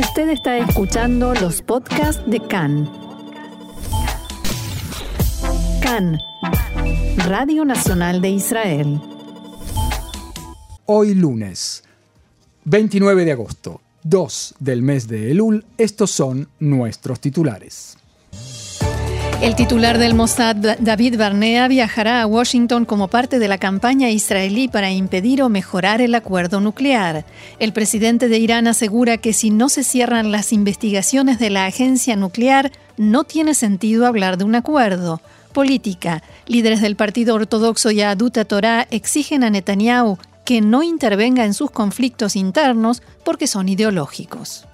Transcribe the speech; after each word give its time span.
Usted 0.00 0.30
está 0.30 0.56
escuchando 0.56 1.34
los 1.34 1.60
podcasts 1.60 2.22
de 2.26 2.40
CAN. 2.40 2.90
CAN, 5.82 6.18
Radio 7.26 7.66
Nacional 7.66 8.22
de 8.22 8.30
Israel. 8.30 8.98
Hoy 10.86 11.14
lunes, 11.14 11.84
29 12.64 13.26
de 13.26 13.32
agosto, 13.32 13.82
2 14.04 14.54
del 14.58 14.80
mes 14.80 15.06
de 15.06 15.32
Elul, 15.32 15.66
estos 15.76 16.10
son 16.10 16.48
nuestros 16.58 17.20
titulares. 17.20 17.98
El 19.40 19.56
titular 19.56 19.96
del 19.96 20.12
Mossad, 20.12 20.54
David 20.80 21.16
Barnea, 21.16 21.66
viajará 21.66 22.20
a 22.20 22.26
Washington 22.26 22.84
como 22.84 23.08
parte 23.08 23.38
de 23.38 23.48
la 23.48 23.56
campaña 23.56 24.10
israelí 24.10 24.68
para 24.68 24.90
impedir 24.90 25.42
o 25.42 25.48
mejorar 25.48 26.02
el 26.02 26.14
acuerdo 26.14 26.60
nuclear. 26.60 27.24
El 27.58 27.72
presidente 27.72 28.28
de 28.28 28.38
Irán 28.38 28.66
asegura 28.66 29.16
que 29.16 29.32
si 29.32 29.48
no 29.48 29.70
se 29.70 29.82
cierran 29.82 30.30
las 30.30 30.52
investigaciones 30.52 31.38
de 31.38 31.48
la 31.48 31.64
agencia 31.64 32.16
nuclear, 32.16 32.70
no 32.98 33.24
tiene 33.24 33.54
sentido 33.54 34.06
hablar 34.06 34.36
de 34.36 34.44
un 34.44 34.56
acuerdo. 34.56 35.22
Política. 35.54 36.22
Líderes 36.46 36.82
del 36.82 36.96
partido 36.96 37.34
ortodoxo 37.34 37.90
Yaduta 37.90 38.44
Torah 38.44 38.86
exigen 38.90 39.42
a 39.42 39.48
Netanyahu 39.48 40.18
que 40.44 40.60
no 40.60 40.82
intervenga 40.82 41.46
en 41.46 41.54
sus 41.54 41.70
conflictos 41.70 42.36
internos 42.36 43.02
porque 43.24 43.46
son 43.46 43.70
ideológicos. 43.70 44.66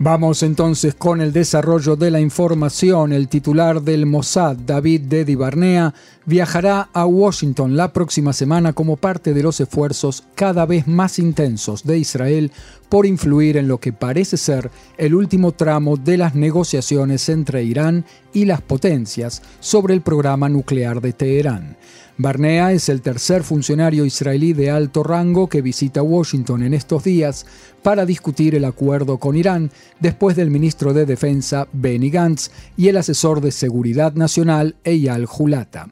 Vamos 0.00 0.44
entonces 0.44 0.94
con 0.94 1.20
el 1.20 1.32
desarrollo 1.32 1.96
de 1.96 2.12
la 2.12 2.20
información. 2.20 3.12
El 3.12 3.26
titular 3.26 3.82
del 3.82 4.06
Mossad, 4.06 4.56
David 4.56 5.00
Dedi 5.08 5.34
Barnea, 5.34 5.92
viajará 6.24 6.88
a 6.92 7.04
Washington 7.04 7.76
la 7.76 7.92
próxima 7.92 8.32
semana 8.32 8.72
como 8.72 8.96
parte 8.96 9.34
de 9.34 9.42
los 9.42 9.58
esfuerzos 9.58 10.22
cada 10.36 10.66
vez 10.66 10.86
más 10.86 11.18
intensos 11.18 11.82
de 11.82 11.98
Israel 11.98 12.52
por 12.88 13.06
influir 13.06 13.56
en 13.56 13.66
lo 13.66 13.78
que 13.78 13.92
parece 13.92 14.36
ser 14.36 14.70
el 14.98 15.16
último 15.16 15.50
tramo 15.50 15.96
de 15.96 16.16
las 16.16 16.36
negociaciones 16.36 17.28
entre 17.28 17.64
Irán 17.64 18.04
y 18.32 18.44
las 18.44 18.60
potencias 18.60 19.42
sobre 19.58 19.94
el 19.94 20.02
programa 20.02 20.48
nuclear 20.48 21.00
de 21.00 21.12
Teherán. 21.12 21.76
Barnea 22.20 22.72
es 22.72 22.88
el 22.88 23.00
tercer 23.00 23.44
funcionario 23.44 24.04
israelí 24.04 24.52
de 24.52 24.72
alto 24.72 25.04
rango 25.04 25.48
que 25.48 25.62
visita 25.62 26.02
Washington 26.02 26.64
en 26.64 26.74
estos 26.74 27.04
días 27.04 27.46
para 27.84 28.04
discutir 28.04 28.56
el 28.56 28.64
acuerdo 28.64 29.18
con 29.18 29.36
Irán, 29.36 29.70
después 30.00 30.34
del 30.34 30.50
ministro 30.50 30.92
de 30.92 31.06
Defensa 31.06 31.68
Benny 31.72 32.10
Gantz 32.10 32.50
y 32.76 32.88
el 32.88 32.96
asesor 32.96 33.40
de 33.40 33.52
Seguridad 33.52 34.14
Nacional 34.14 34.74
Eyal 34.82 35.28
Hulata. 35.32 35.90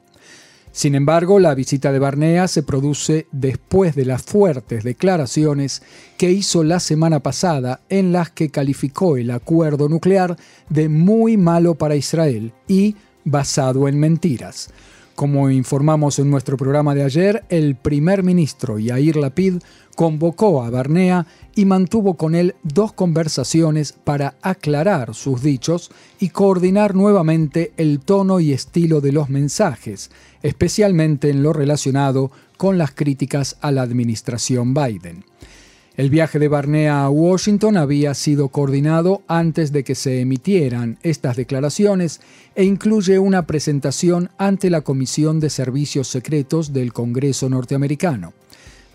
Sin 0.73 0.95
embargo, 0.95 1.39
la 1.39 1.55
visita 1.55 1.93
de 1.93 1.99
Barnea 1.99 2.49
se 2.49 2.61
produce 2.61 3.27
después 3.31 3.95
de 3.95 4.03
las 4.03 4.21
fuertes 4.21 4.83
declaraciones 4.83 5.81
que 6.17 6.29
hizo 6.29 6.61
la 6.61 6.81
semana 6.81 7.21
pasada 7.21 7.79
en 7.87 8.11
las 8.11 8.31
que 8.31 8.49
calificó 8.49 9.15
el 9.15 9.31
acuerdo 9.31 9.87
nuclear 9.87 10.35
de 10.69 10.89
muy 10.89 11.37
malo 11.37 11.75
para 11.75 11.95
Israel 11.95 12.51
y 12.67 12.97
basado 13.23 13.87
en 13.87 13.97
mentiras. 13.97 14.69
Como 15.17 15.49
informamos 15.49 16.19
en 16.19 16.29
nuestro 16.29 16.57
programa 16.57 16.93
de 16.93 17.01
ayer, 17.01 17.43
el 17.49 17.75
primer 17.75 18.21
ministro 18.21 18.77
Yair 18.77 19.15
Lapid 19.15 19.55
convocó 19.95 20.61
a 20.61 20.69
Barnea 20.69 21.25
y 21.55 21.65
mantuvo 21.65 22.17
con 22.17 22.35
él 22.35 22.53
dos 22.61 22.93
conversaciones 22.93 23.93
para 23.93 24.35
aclarar 24.43 25.15
sus 25.15 25.41
dichos 25.41 25.89
y 26.19 26.29
coordinar 26.29 26.93
nuevamente 26.93 27.71
el 27.77 27.99
tono 27.99 28.39
y 28.39 28.53
estilo 28.53 29.01
de 29.01 29.11
los 29.11 29.27
mensajes, 29.27 30.11
especialmente 30.43 31.31
en 31.31 31.41
lo 31.41 31.51
relacionado 31.51 32.29
con 32.55 32.77
las 32.77 32.91
críticas 32.91 33.57
a 33.61 33.71
la 33.71 33.81
administración 33.81 34.75
Biden. 34.75 35.25
El 35.97 36.11
viaje 36.11 36.37
de 36.37 36.47
Barnea 36.47 37.05
a 37.05 37.09
Washington 37.09 37.75
había 37.75 38.13
sido 38.13 38.49
coordinado 38.49 39.23
antes 39.27 39.71
de 39.71 39.83
que 39.83 39.95
se 39.95 40.21
emitieran 40.21 40.99
estas 41.01 41.35
declaraciones 41.35 42.21
e 42.53 42.65
incluye 42.65 43.17
una 43.17 43.47
presentación 43.47 44.29
ante 44.37 44.69
la 44.69 44.81
Comisión 44.81 45.39
de 45.39 45.49
Servicios 45.49 46.07
Secretos 46.07 46.71
del 46.71 46.93
Congreso 46.93 47.49
norteamericano. 47.49 48.33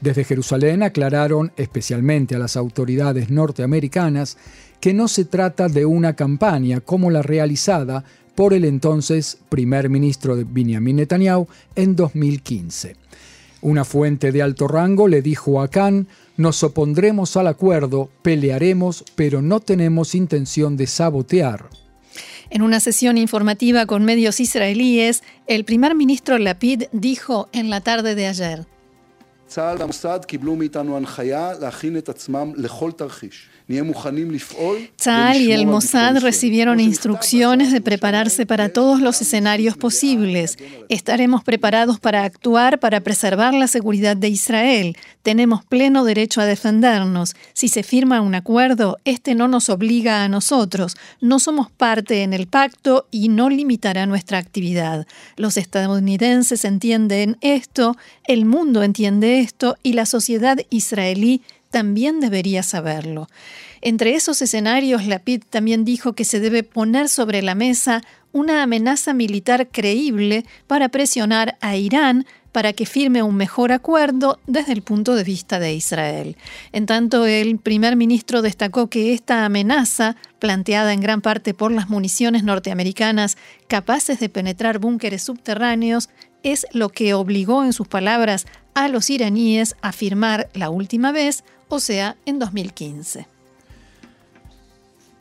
Desde 0.00 0.22
Jerusalén 0.22 0.84
aclararon 0.84 1.50
especialmente 1.56 2.36
a 2.36 2.38
las 2.38 2.56
autoridades 2.56 3.30
norteamericanas 3.30 4.38
que 4.78 4.94
no 4.94 5.08
se 5.08 5.24
trata 5.24 5.66
de 5.66 5.84
una 5.84 6.14
campaña 6.14 6.80
como 6.80 7.10
la 7.10 7.22
realizada 7.22 8.04
por 8.36 8.54
el 8.54 8.64
entonces 8.64 9.38
primer 9.48 9.90
ministro 9.90 10.36
de 10.36 10.44
Benjamin 10.44 10.94
Netanyahu 10.94 11.48
en 11.74 11.96
2015. 11.96 12.94
Una 13.62 13.84
fuente 13.84 14.32
de 14.32 14.42
alto 14.42 14.66
rango 14.66 15.06
le 15.06 15.22
dijo 15.22 15.60
a 15.60 15.68
Khan 15.68 16.08
nos 16.42 16.62
opondremos 16.62 17.36
al 17.36 17.46
acuerdo, 17.46 18.10
pelearemos, 18.20 19.04
pero 19.14 19.40
no 19.40 19.60
tenemos 19.60 20.14
intención 20.14 20.76
de 20.76 20.86
sabotear. 20.86 21.70
En 22.50 22.60
una 22.60 22.80
sesión 22.80 23.16
informativa 23.16 23.86
con 23.86 24.04
medios 24.04 24.40
israelíes, 24.40 25.22
el 25.46 25.64
primer 25.64 25.94
ministro 25.94 26.36
Lapid 26.36 26.84
dijo 26.92 27.48
en 27.52 27.70
la 27.70 27.80
tarde 27.80 28.14
de 28.14 28.26
ayer. 28.26 28.66
Tzal 34.96 35.40
y 35.40 35.52
el 35.52 35.66
Mossad 35.66 36.18
recibieron 36.18 36.80
instrucciones 36.80 37.72
de 37.72 37.80
prepararse 37.80 38.44
para 38.44 38.68
todos 38.68 39.00
los 39.00 39.20
escenarios 39.20 39.76
posibles. 39.76 40.58
Estaremos 40.88 41.42
preparados 41.42 41.98
para 41.98 42.24
actuar 42.24 42.80
para 42.80 43.00
preservar 43.00 43.54
la 43.54 43.66
seguridad 43.66 44.16
de 44.16 44.28
Israel. 44.28 44.96
Tenemos 45.22 45.64
pleno 45.64 46.04
derecho 46.04 46.40
a 46.40 46.46
defendernos. 46.46 47.34
Si 47.52 47.68
se 47.68 47.82
firma 47.82 48.20
un 48.20 48.34
acuerdo, 48.34 48.98
este 49.04 49.34
no 49.34 49.48
nos 49.48 49.68
obliga 49.68 50.24
a 50.24 50.28
nosotros. 50.28 50.96
No 51.20 51.38
somos 51.38 51.70
parte 51.70 52.22
en 52.22 52.32
el 52.32 52.46
pacto 52.46 53.06
y 53.10 53.28
no 53.28 53.48
limitará 53.48 54.06
nuestra 54.06 54.38
actividad. 54.38 55.06
Los 55.36 55.56
estadounidenses 55.56 56.64
entienden 56.64 57.38
esto, 57.40 57.96
el 58.26 58.44
mundo 58.44 58.82
entiende 58.82 59.40
esto 59.40 59.76
y 59.82 59.94
la 59.94 60.06
sociedad 60.06 60.58
israelí 60.70 61.42
también 61.72 62.20
debería 62.20 62.62
saberlo. 62.62 63.28
Entre 63.80 64.14
esos 64.14 64.40
escenarios, 64.42 65.04
Lapid 65.06 65.42
también 65.50 65.84
dijo 65.84 66.12
que 66.12 66.24
se 66.24 66.38
debe 66.38 66.62
poner 66.62 67.08
sobre 67.08 67.42
la 67.42 67.56
mesa 67.56 68.02
una 68.30 68.62
amenaza 68.62 69.12
militar 69.12 69.68
creíble 69.68 70.44
para 70.68 70.88
presionar 70.90 71.58
a 71.60 71.74
Irán 71.74 72.24
para 72.52 72.74
que 72.74 72.84
firme 72.84 73.22
un 73.22 73.34
mejor 73.34 73.72
acuerdo 73.72 74.38
desde 74.46 74.72
el 74.72 74.82
punto 74.82 75.14
de 75.14 75.24
vista 75.24 75.58
de 75.58 75.74
Israel. 75.74 76.36
En 76.72 76.84
tanto, 76.84 77.24
el 77.24 77.58
primer 77.58 77.96
ministro 77.96 78.42
destacó 78.42 78.88
que 78.88 79.14
esta 79.14 79.46
amenaza, 79.46 80.16
planteada 80.38 80.92
en 80.92 81.00
gran 81.00 81.22
parte 81.22 81.54
por 81.54 81.72
las 81.72 81.88
municiones 81.88 82.44
norteamericanas 82.44 83.38
capaces 83.68 84.20
de 84.20 84.28
penetrar 84.28 84.78
búnkeres 84.78 85.22
subterráneos, 85.22 86.10
es 86.42 86.66
lo 86.72 86.88
que 86.88 87.14
obligó, 87.14 87.64
en 87.64 87.72
sus 87.72 87.88
palabras, 87.88 88.46
a 88.74 88.88
los 88.88 89.10
iraníes 89.10 89.76
a 89.82 89.92
firmar 89.92 90.48
la 90.54 90.70
última 90.70 91.12
vez 91.12 91.44
o 91.68 91.80
sea, 91.80 92.16
en 92.26 92.38
2015. 92.38 93.26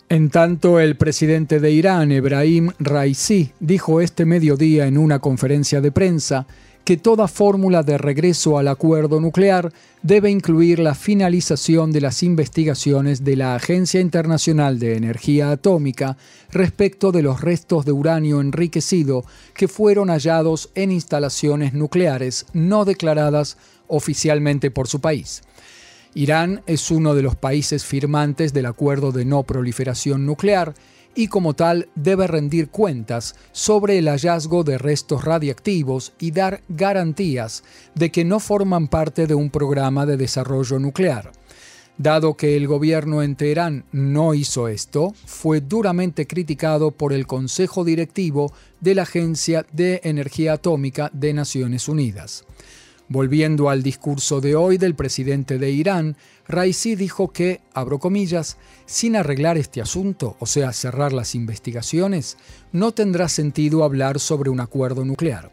En 0.10 0.30
tanto, 0.30 0.82
el 0.82 0.98
presidente 0.98 1.62
de 1.62 1.72
Irán, 1.72 2.12
Ebrahim 2.12 2.72
Raisi, 2.80 3.54
dijo 3.62 4.02
este 4.02 4.26
mediodía 4.26 4.86
en 4.86 4.98
una 4.98 5.20
conferencia 5.20 5.80
de 5.80 5.94
prensa 5.94 6.48
que 6.84 6.98
toda 6.98 7.28
fórmula 7.28 7.84
de 7.84 7.98
regreso 7.98 8.58
al 8.58 8.68
acuerdo 8.68 9.20
nuclear 9.20 9.72
debe 10.02 10.32
incluir 10.32 10.80
la 10.80 10.96
finalización 10.96 11.92
de 11.92 12.02
las 12.02 12.24
investigaciones 12.24 13.24
de 13.24 13.36
la 13.36 13.56
Agencia 13.56 14.02
Internacional 14.02 14.80
de 14.80 14.96
Energía 14.96 15.52
Atómica 15.52 16.18
respecto 16.52 17.12
de 17.12 17.22
los 17.22 17.42
restos 17.42 17.86
de 17.86 17.92
uranio 17.92 18.42
enriquecido 18.42 19.24
que 19.54 19.68
fueron 19.68 20.10
hallados 20.10 20.70
en 20.76 20.92
instalaciones 20.92 21.74
nucleares 21.74 22.48
no 22.54 22.86
declaradas 22.86 23.58
oficialmente 23.88 24.72
por 24.72 24.88
su 24.88 25.02
país. 25.02 25.44
Irán 26.14 26.62
es 26.66 26.92
uno 26.92 27.16
de 27.16 27.22
los 27.22 27.36
países 27.36 27.86
firmantes 27.86 28.54
del 28.54 28.66
Acuerdo 28.66 29.12
de 29.12 29.24
No 29.24 29.44
Proliferación 29.44 30.26
Nuclear 30.26 30.74
y 31.16 31.28
como 31.28 31.54
tal 31.54 31.90
debe 31.96 32.28
rendir 32.28 32.70
cuentas 32.70 33.36
sobre 33.52 33.98
el 33.98 34.08
hallazgo 34.08 34.64
de 34.64 34.78
restos 34.78 35.24
radiactivos 35.24 36.14
y 36.20 36.32
dar 36.32 36.62
garantías 36.70 37.64
de 37.96 38.12
que 38.12 38.26
no 38.26 38.40
forman 38.40 38.88
parte 38.88 39.28
de 39.28 39.36
un 39.36 39.50
programa 39.50 40.06
de 40.06 40.18
desarrollo 40.18 40.80
nuclear. 40.80 41.32
Dado 41.98 42.36
que 42.36 42.58
el 42.58 42.68
gobierno 42.68 43.22
en 43.22 43.36
Teherán 43.36 43.86
no 43.92 44.34
hizo 44.34 44.68
esto, 44.68 45.14
fue 45.26 45.62
duramente 45.62 46.26
criticado 46.26 46.92
por 46.92 47.14
el 47.14 47.28
Consejo 47.28 47.84
Directivo 47.84 48.54
de 48.80 48.96
la 48.96 49.04
Agencia 49.04 49.68
de 49.72 50.02
Energía 50.04 50.54
Atómica 50.54 51.12
de 51.14 51.34
Naciones 51.34 51.88
Unidas. 51.88 52.46
Volviendo 53.08 53.70
al 53.70 53.84
discurso 53.84 54.40
de 54.42 54.56
hoy 54.56 54.78
del 54.78 54.96
presidente 54.96 55.60
de 55.60 55.70
Irán, 55.70 56.16
Raisi 56.48 56.96
dijo 56.96 57.32
que, 57.32 57.62
abro 57.74 58.00
comillas, 58.00 58.58
sin 58.86 59.16
arreglar 59.16 59.58
este 59.58 59.82
asunto, 59.82 60.36
o 60.40 60.46
sea, 60.46 60.74
cerrar 60.74 61.14
las 61.14 61.36
investigaciones, 61.36 62.38
no 62.72 62.92
tendrá 62.92 63.30
sentido 63.30 63.84
hablar 63.84 64.20
sobre 64.20 64.50
un 64.50 64.60
acuerdo 64.60 65.06
nuclear. 65.06 65.52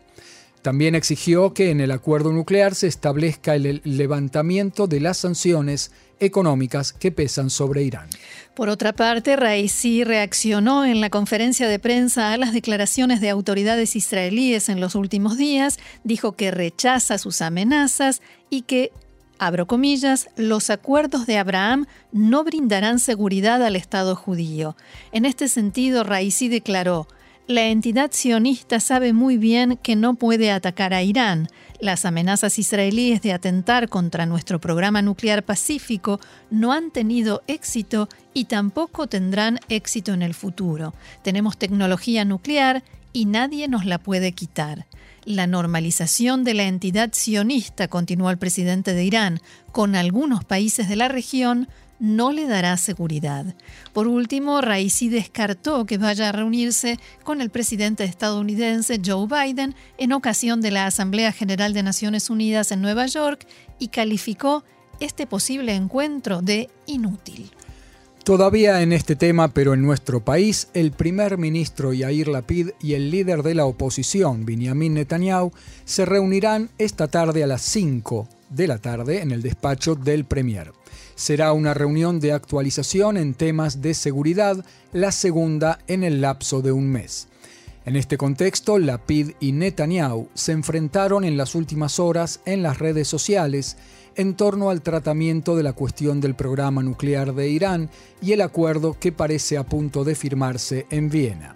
También 0.62 0.94
exigió 0.94 1.54
que 1.54 1.70
en 1.70 1.80
el 1.80 1.92
acuerdo 1.92 2.32
nuclear 2.32 2.74
se 2.74 2.88
establezca 2.88 3.54
el 3.54 3.80
levantamiento 3.84 4.86
de 4.86 5.00
las 5.00 5.18
sanciones 5.18 5.92
económicas 6.20 6.92
que 6.92 7.12
pesan 7.12 7.48
sobre 7.48 7.84
Irán. 7.84 8.08
Por 8.54 8.68
otra 8.68 8.92
parte, 8.92 9.36
Raisi 9.36 10.02
reaccionó 10.02 10.84
en 10.84 11.00
la 11.00 11.10
conferencia 11.10 11.68
de 11.68 11.78
prensa 11.78 12.32
a 12.32 12.36
las 12.36 12.52
declaraciones 12.52 13.20
de 13.20 13.30
autoridades 13.30 13.94
israelíes 13.94 14.68
en 14.68 14.80
los 14.80 14.96
últimos 14.96 15.38
días, 15.38 15.78
dijo 16.02 16.32
que 16.32 16.50
rechaza 16.50 17.18
sus 17.18 17.40
amenazas 17.40 18.20
y 18.50 18.62
que 18.62 18.90
abro 19.38 19.66
comillas, 19.66 20.28
los 20.36 20.70
acuerdos 20.70 21.26
de 21.26 21.38
Abraham 21.38 21.86
no 22.12 22.44
brindarán 22.44 22.98
seguridad 22.98 23.62
al 23.62 23.76
Estado 23.76 24.16
judío. 24.16 24.76
En 25.12 25.24
este 25.24 25.48
sentido, 25.48 26.04
Raisi 26.04 26.48
declaró, 26.48 27.06
la 27.48 27.68
entidad 27.68 28.10
sionista 28.12 28.78
sabe 28.78 29.14
muy 29.14 29.38
bien 29.38 29.78
que 29.82 29.96
no 29.96 30.16
puede 30.16 30.52
atacar 30.52 30.92
a 30.92 31.02
Irán. 31.02 31.48
Las 31.80 32.04
amenazas 32.04 32.58
israelíes 32.58 33.22
de 33.22 33.32
atentar 33.32 33.88
contra 33.88 34.26
nuestro 34.26 34.60
programa 34.60 35.00
nuclear 35.00 35.42
pacífico 35.42 36.20
no 36.50 36.74
han 36.74 36.90
tenido 36.90 37.42
éxito 37.46 38.10
y 38.34 38.44
tampoco 38.44 39.06
tendrán 39.06 39.60
éxito 39.70 40.12
en 40.12 40.20
el 40.20 40.34
futuro. 40.34 40.92
Tenemos 41.22 41.56
tecnología 41.56 42.26
nuclear 42.26 42.82
y 43.14 43.24
nadie 43.24 43.66
nos 43.66 43.86
la 43.86 43.96
puede 43.96 44.32
quitar. 44.32 44.86
La 45.28 45.46
normalización 45.46 46.42
de 46.42 46.54
la 46.54 46.62
entidad 46.62 47.10
sionista, 47.12 47.86
continuó 47.88 48.30
el 48.30 48.38
presidente 48.38 48.94
de 48.94 49.04
Irán, 49.04 49.40
con 49.72 49.94
algunos 49.94 50.42
países 50.42 50.88
de 50.88 50.96
la 50.96 51.08
región, 51.08 51.68
no 51.98 52.32
le 52.32 52.46
dará 52.46 52.78
seguridad. 52.78 53.54
Por 53.92 54.08
último, 54.08 54.62
Raisi 54.62 55.10
descartó 55.10 55.84
que 55.84 55.98
vaya 55.98 56.30
a 56.30 56.32
reunirse 56.32 56.98
con 57.24 57.42
el 57.42 57.50
presidente 57.50 58.04
estadounidense 58.04 59.02
Joe 59.04 59.26
Biden 59.26 59.74
en 59.98 60.14
ocasión 60.14 60.62
de 60.62 60.70
la 60.70 60.86
Asamblea 60.86 61.30
General 61.30 61.74
de 61.74 61.82
Naciones 61.82 62.30
Unidas 62.30 62.72
en 62.72 62.80
Nueva 62.80 63.04
York 63.04 63.46
y 63.78 63.88
calificó 63.88 64.64
este 64.98 65.26
posible 65.26 65.74
encuentro 65.74 66.40
de 66.40 66.70
inútil. 66.86 67.50
Todavía 68.28 68.82
en 68.82 68.92
este 68.92 69.16
tema, 69.16 69.54
pero 69.54 69.72
en 69.72 69.80
nuestro 69.80 70.22
país, 70.22 70.68
el 70.74 70.92
primer 70.92 71.38
ministro 71.38 71.94
Yair 71.94 72.28
Lapid 72.28 72.72
y 72.78 72.92
el 72.92 73.10
líder 73.10 73.42
de 73.42 73.54
la 73.54 73.64
oposición, 73.64 74.44
Benjamin 74.44 74.92
Netanyahu, 74.92 75.50
se 75.86 76.04
reunirán 76.04 76.68
esta 76.76 77.08
tarde 77.08 77.42
a 77.42 77.46
las 77.46 77.62
5 77.62 78.28
de 78.50 78.66
la 78.66 78.76
tarde 78.76 79.22
en 79.22 79.30
el 79.30 79.40
despacho 79.40 79.94
del 79.94 80.26
Premier. 80.26 80.72
Será 81.14 81.54
una 81.54 81.72
reunión 81.72 82.20
de 82.20 82.32
actualización 82.32 83.16
en 83.16 83.32
temas 83.32 83.80
de 83.80 83.94
seguridad, 83.94 84.62
la 84.92 85.10
segunda 85.10 85.78
en 85.86 86.04
el 86.04 86.20
lapso 86.20 86.60
de 86.60 86.72
un 86.72 86.86
mes. 86.86 87.28
En 87.86 87.96
este 87.96 88.18
contexto, 88.18 88.78
Lapid 88.78 89.30
y 89.40 89.52
Netanyahu 89.52 90.28
se 90.34 90.52
enfrentaron 90.52 91.24
en 91.24 91.38
las 91.38 91.54
últimas 91.54 91.98
horas 91.98 92.40
en 92.44 92.62
las 92.62 92.78
redes 92.78 93.08
sociales 93.08 93.78
en 94.16 94.34
torno 94.34 94.70
al 94.70 94.82
tratamiento 94.82 95.56
de 95.56 95.62
la 95.62 95.72
cuestión 95.72 96.20
del 96.20 96.34
programa 96.34 96.82
nuclear 96.82 97.34
de 97.34 97.48
Irán 97.48 97.90
y 98.20 98.32
el 98.32 98.40
acuerdo 98.40 98.96
que 98.98 99.12
parece 99.12 99.58
a 99.58 99.64
punto 99.64 100.04
de 100.04 100.14
firmarse 100.14 100.86
en 100.90 101.10
Viena. 101.10 101.54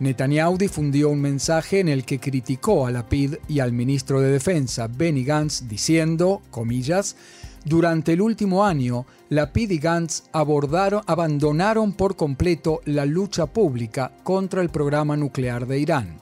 Netanyahu 0.00 0.58
difundió 0.58 1.08
un 1.08 1.20
mensaje 1.20 1.80
en 1.80 1.88
el 1.88 2.04
que 2.04 2.18
criticó 2.18 2.86
a 2.86 2.90
Lapid 2.90 3.36
y 3.48 3.60
al 3.60 3.72
ministro 3.72 4.20
de 4.20 4.30
Defensa, 4.30 4.88
Benny 4.88 5.24
Gantz, 5.24 5.68
diciendo, 5.68 6.42
comillas, 6.50 7.16
durante 7.64 8.12
el 8.12 8.20
último 8.20 8.66
año, 8.66 9.06
la 9.30 9.50
PID 9.50 9.70
y 9.70 9.78
Gantz 9.78 10.24
abandonaron 10.32 11.94
por 11.94 12.14
completo 12.14 12.82
la 12.84 13.06
lucha 13.06 13.46
pública 13.46 14.12
contra 14.22 14.60
el 14.60 14.68
programa 14.68 15.16
nuclear 15.16 15.66
de 15.66 15.78
Irán. 15.78 16.20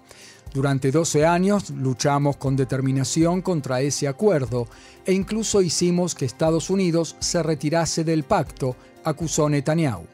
Durante 0.53 0.91
12 0.91 1.25
años 1.25 1.71
luchamos 1.71 2.37
con 2.37 2.57
determinación 2.57 3.41
contra 3.41 3.81
ese 3.81 4.07
acuerdo 4.07 4.69
e 5.07 5.15
incluso 5.15 5.63
hicimos 5.63 6.15
que 6.15 6.27
Estados 6.27 6.69
Unidos 6.69 7.17
se 7.21 7.43
retirase 7.43 8.05
del 8.05 8.25
pacto, 8.25 8.77
acusó 9.03 9.49
Netanyahu. 9.49 10.05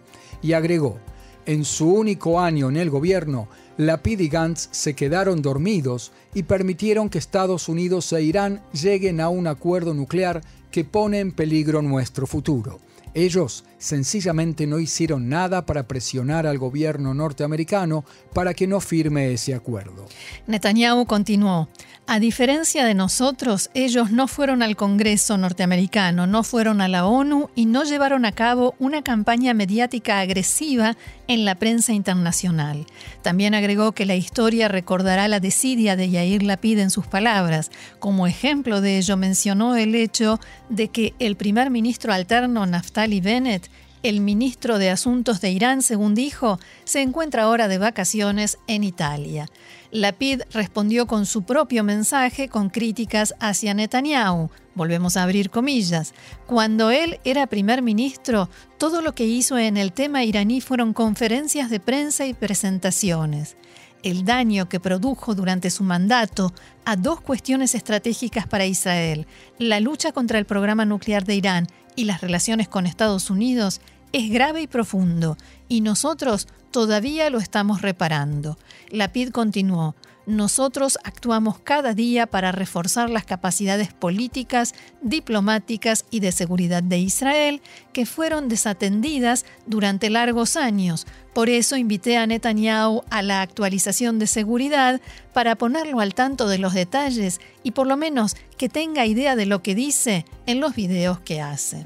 Y 0.40 0.52
agregó, 0.52 0.99
en 1.44 1.64
su 1.64 1.90
único 1.93 2.38
año 2.38 2.69
en 2.69 2.76
el 2.76 2.88
gobierno, 2.88 3.49
Lapid 3.79 4.20
y 4.20 4.29
Gantz 4.29 4.69
se 4.70 4.94
quedaron 4.94 5.43
dormidos 5.43 6.12
y 6.35 6.44
permitieron 6.44 7.08
que 7.08 7.19
Estados 7.19 7.69
Unidos 7.69 8.12
e 8.12 8.23
Irán 8.23 8.62
lleguen 8.73 9.20
a 9.20 9.31
un 9.31 9.49
acuerdo 9.49 9.93
nuclear 9.93 10.43
que 10.70 10.85
pone 10.85 11.19
en 11.19 11.32
peligro 11.32 11.82
nuestro 11.82 12.26
futuro. 12.26 12.79
Ellos 13.14 13.64
sencillamente 13.78 14.66
no 14.66 14.78
hicieron 14.80 15.28
nada 15.28 15.64
para 15.64 15.88
presionar 15.88 16.46
al 16.46 16.58
gobierno 16.58 17.14
norteamericano 17.14 18.04
para 18.34 18.54
que 18.54 18.66
no 18.66 18.80
firme 18.80 19.32
ese 19.32 19.54
acuerdo. 19.54 20.06
Netanyahu 20.46 21.06
continuó, 21.06 21.69
a 22.10 22.20
diferencia 22.20 22.86
de 22.86 22.94
nosotros, 22.94 23.69
ellos 23.75 24.10
no 24.10 24.28
fueron 24.28 24.62
al 24.62 24.76
Congreso 24.76 25.36
norteamericano, 25.36 26.26
no 26.26 26.42
fueron 26.42 26.80
a 26.80 26.88
la 26.88 27.04
ONU 27.04 27.50
y 27.54 27.66
no 27.66 27.84
llevaron 27.84 28.25
a 28.25 28.32
cabo 28.32 28.75
una 28.78 29.02
campaña 29.02 29.52
mediática 29.52 30.19
agresiva 30.20 30.96
en 31.26 31.44
la 31.44 31.56
prensa 31.56 31.92
internacional. 31.92 32.86
También 33.20 33.54
agregó 33.54 33.92
que 33.92 34.06
la 34.06 34.16
historia 34.16 34.69
recordará 34.69 35.28
la 35.28 35.38
desidia 35.38 35.96
de 35.96 36.08
Yair 36.08 36.42
Lapid 36.42 36.78
en 36.78 36.88
sus 36.88 37.06
palabras. 37.06 37.70
Como 37.98 38.26
ejemplo 38.26 38.80
de 38.80 38.96
ello 38.96 39.19
mencionó 39.19 39.76
el 39.76 39.94
hecho 39.94 40.40
de 40.70 40.88
que 40.88 41.12
el 41.19 41.36
primer 41.36 41.69
ministro 41.69 42.14
alterno 42.14 42.64
Naftali 42.64 43.20
Bennett 43.20 43.68
el 44.03 44.21
ministro 44.21 44.79
de 44.79 44.91
Asuntos 44.91 45.41
de 45.41 45.50
Irán, 45.50 45.83
según 45.83 46.15
dijo, 46.15 46.59
se 46.85 47.03
encuentra 47.03 47.45
ahora 47.45 47.69
de 47.69 47.79
vacaciones 47.79 48.59
en 48.67 48.85
Italia. 48.85 49.49
Lapid 49.91 50.43
respondió 50.53 51.06
con 51.06 51.25
su 51.25 51.43
propio 51.45 51.83
mensaje 51.83 52.49
con 52.49 52.69
críticas 52.69 53.35
hacia 53.41 53.75
Netanyahu. 53.75 54.50
Volvemos 54.75 55.17
a 55.17 55.23
abrir 55.23 55.50
comillas. 55.50 56.12
Cuando 56.47 56.91
él 56.91 57.19
era 57.25 57.47
primer 57.47 57.83
ministro, 57.83 58.50
todo 58.77 59.00
lo 59.00 59.15
que 59.15 59.25
hizo 59.25 59.59
en 59.59 59.77
el 59.77 59.93
tema 59.93 60.25
iraní 60.25 60.61
fueron 60.61 60.93
conferencias 60.93 61.71
de 61.71 61.81
prensa 61.81 62.27
y 62.27 62.35
presentaciones. 62.35 63.56
El 64.03 64.25
daño 64.25 64.69
que 64.69 64.79
produjo 64.79 65.35
durante 65.35 65.71
su 65.71 65.83
mandato 65.83 66.53
a 66.85 66.95
dos 66.95 67.21
cuestiones 67.21 67.75
estratégicas 67.75 68.47
para 68.47 68.67
Israel, 68.67 69.27
la 69.59 69.81
lucha 69.81 70.12
contra 70.12 70.39
el 70.39 70.45
programa 70.45 70.85
nuclear 70.85 71.25
de 71.25 71.35
Irán 71.35 71.67
y 71.99 72.05
las 72.05 72.21
relaciones 72.21 72.69
con 72.69 72.87
Estados 72.87 73.29
Unidos 73.29 73.81
es 74.12 74.31
grave 74.31 74.62
y 74.62 74.67
profundo, 74.69 75.37
y 75.69 75.81
nosotros 75.81 76.47
todavía 76.71 77.29
lo 77.29 77.39
estamos 77.39 77.83
reparando. 77.83 78.56
Lapid 78.93 79.31
continuó, 79.31 79.97
nosotros 80.28 80.98
actuamos 81.04 81.58
cada 81.58 81.94
día 81.94 82.26
para 82.26 82.52
reforzar 82.52 83.08
las 83.08 83.25
capacidades 83.25 83.92
políticas, 83.92 84.75
diplomáticas 85.00 86.04
y 86.11 86.20
de 86.20 86.32
seguridad 86.32 86.82
de 86.82 86.99
Israel 86.99 87.62
que 87.92 88.06
fueron 88.06 88.49
desatendidas 88.49 89.47
durante 89.66 90.11
largos 90.11 90.56
años. 90.56 91.06
Por 91.32 91.49
eso 91.49 91.76
invité 91.76 92.18
a 92.18 92.26
Netanyahu 92.26 93.02
a 93.11 93.23
la 93.23 93.42
actualización 93.42 94.18
de 94.18 94.26
seguridad 94.26 95.00
para 95.32 95.56
ponerlo 95.56 96.00
al 96.00 96.14
tanto 96.14 96.49
de 96.49 96.58
los 96.58 96.75
detalles 96.75 97.40
y 97.62 97.70
por 97.70 97.87
lo 97.87 97.97
menos 97.97 98.37
que 98.58 98.68
tenga 98.68 99.06
idea 99.06 99.35
de 99.35 99.47
lo 99.47 99.62
que 99.62 99.75
dice 99.75 100.26
en 100.47 100.61
los 100.61 100.75
videos 100.75 101.20
que 101.20 101.40
hace. 101.40 101.82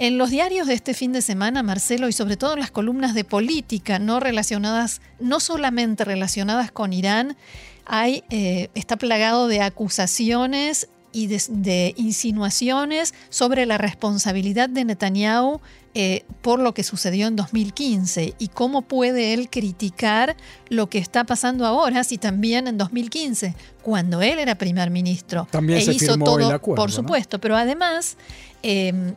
En 0.00 0.16
los 0.16 0.30
diarios 0.30 0.66
de 0.66 0.72
este 0.72 0.94
fin 0.94 1.12
de 1.12 1.20
semana, 1.20 1.62
Marcelo, 1.62 2.08
y 2.08 2.14
sobre 2.14 2.38
todo 2.38 2.54
en 2.54 2.60
las 2.60 2.70
columnas 2.70 3.12
de 3.12 3.22
política 3.22 3.98
no 3.98 4.18
relacionadas, 4.18 5.02
no 5.20 5.40
solamente 5.40 6.06
relacionadas 6.06 6.72
con 6.72 6.94
Irán, 6.94 7.36
hay, 7.84 8.24
eh, 8.30 8.70
está 8.74 8.96
plagado 8.96 9.46
de 9.46 9.60
acusaciones 9.60 10.88
y 11.12 11.26
de, 11.26 11.92
insinuaciones 11.98 13.12
sobre 13.28 13.66
la 13.66 13.76
responsabilidad 13.76 14.70
de 14.70 14.86
Netanyahu 14.86 15.60
eh, 15.92 16.24
por 16.40 16.60
lo 16.60 16.72
que 16.72 16.82
sucedió 16.82 17.26
en 17.26 17.36
2015 17.36 18.36
y 18.38 18.48
cómo 18.48 18.80
puede 18.80 19.34
él 19.34 19.50
criticar 19.50 20.34
lo 20.70 20.88
que 20.88 20.96
está 20.96 21.24
pasando 21.24 21.66
ahora, 21.66 22.04
si 22.04 22.16
también 22.16 22.68
en 22.68 22.78
2015, 22.78 23.54
cuando 23.82 24.22
él 24.22 24.38
era 24.38 24.54
primer 24.54 24.88
ministro, 24.88 25.46
también 25.50 25.80
e 25.80 25.82
se 25.82 25.92
hizo 25.92 26.16
todo, 26.16 26.38
el 26.38 26.54
acuerdo, 26.54 26.80
por 26.80 26.90
supuesto, 26.90 27.38
pero 27.38 27.54
además 27.54 28.16
eh, 28.62 29.14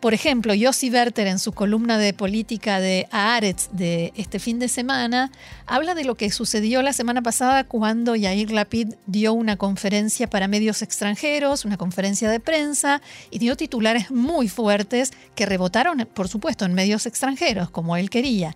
por 0.00 0.14
ejemplo, 0.14 0.54
Yossi 0.54 0.90
Werther 0.90 1.26
en 1.26 1.40
su 1.40 1.52
columna 1.52 1.98
de 1.98 2.12
política 2.12 2.78
de 2.78 3.08
Haaretz 3.10 3.68
de 3.72 4.12
este 4.16 4.38
fin 4.38 4.60
de 4.60 4.68
semana 4.68 5.32
habla 5.66 5.96
de 5.96 6.04
lo 6.04 6.14
que 6.14 6.30
sucedió 6.30 6.82
la 6.82 6.92
semana 6.92 7.20
pasada 7.20 7.64
cuando 7.64 8.14
Yair 8.14 8.52
Lapid 8.52 8.94
dio 9.06 9.32
una 9.32 9.56
conferencia 9.56 10.30
para 10.30 10.46
medios 10.46 10.82
extranjeros, 10.82 11.64
una 11.64 11.76
conferencia 11.76 12.30
de 12.30 12.38
prensa 12.38 13.02
y 13.32 13.40
dio 13.40 13.56
titulares 13.56 14.12
muy 14.12 14.48
fuertes 14.48 15.12
que 15.34 15.46
rebotaron, 15.46 16.08
por 16.14 16.28
supuesto, 16.28 16.64
en 16.64 16.74
medios 16.74 17.06
extranjeros 17.06 17.68
como 17.70 17.96
él 17.96 18.08
quería. 18.08 18.54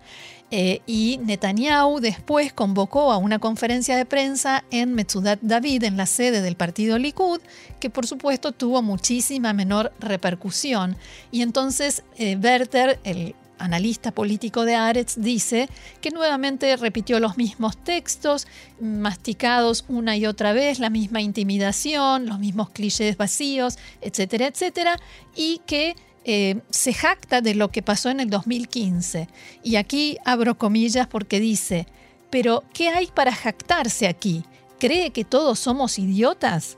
Eh, 0.55 0.83
y 0.85 1.19
Netanyahu 1.23 1.99
después 1.99 2.53
convocó 2.53 3.11
a 3.11 3.17
una 3.17 3.39
conferencia 3.39 3.97
de 3.97 4.05
prensa 4.05 4.63
en 4.69 4.93
Metzudat 4.93 5.39
David, 5.41 5.83
en 5.83 5.97
la 5.97 6.05
sede 6.05 6.43
del 6.43 6.55
partido 6.55 6.99
Likud, 6.99 7.41
que 7.79 7.89
por 7.89 8.05
supuesto 8.05 8.51
tuvo 8.51 8.83
muchísima 8.83 9.51
menor 9.53 9.91
repercusión. 9.99 10.95
Y 11.31 11.41
entonces 11.41 12.03
eh, 12.19 12.37
Werther, 12.39 12.99
el 13.03 13.33
analista 13.57 14.11
político 14.11 14.63
de 14.63 14.75
Aretz, 14.75 15.15
dice 15.17 15.69
que 16.01 16.11
nuevamente 16.11 16.77
repitió 16.77 17.19
los 17.19 17.35
mismos 17.35 17.75
textos, 17.75 18.45
masticados 18.79 19.85
una 19.87 20.17
y 20.17 20.27
otra 20.27 20.53
vez, 20.53 20.77
la 20.77 20.91
misma 20.91 21.21
intimidación, 21.21 22.27
los 22.27 22.37
mismos 22.37 22.69
clichés 22.69 23.17
vacíos, 23.17 23.79
etcétera, 24.01 24.45
etcétera, 24.45 24.99
y 25.35 25.61
que 25.65 25.95
eh, 26.25 26.61
se 26.69 26.93
jacta 26.93 27.41
de 27.41 27.55
lo 27.55 27.69
que 27.69 27.81
pasó 27.81 28.09
en 28.09 28.19
el 28.19 28.29
2015. 28.29 29.27
Y 29.63 29.75
aquí 29.75 30.17
abro 30.25 30.57
comillas 30.57 31.07
porque 31.07 31.39
dice, 31.39 31.87
pero 32.29 32.63
¿qué 32.73 32.89
hay 32.89 33.07
para 33.07 33.33
jactarse 33.33 34.07
aquí? 34.07 34.43
¿Cree 34.79 35.11
que 35.11 35.23
todos 35.25 35.59
somos 35.59 35.99
idiotas? 35.99 36.77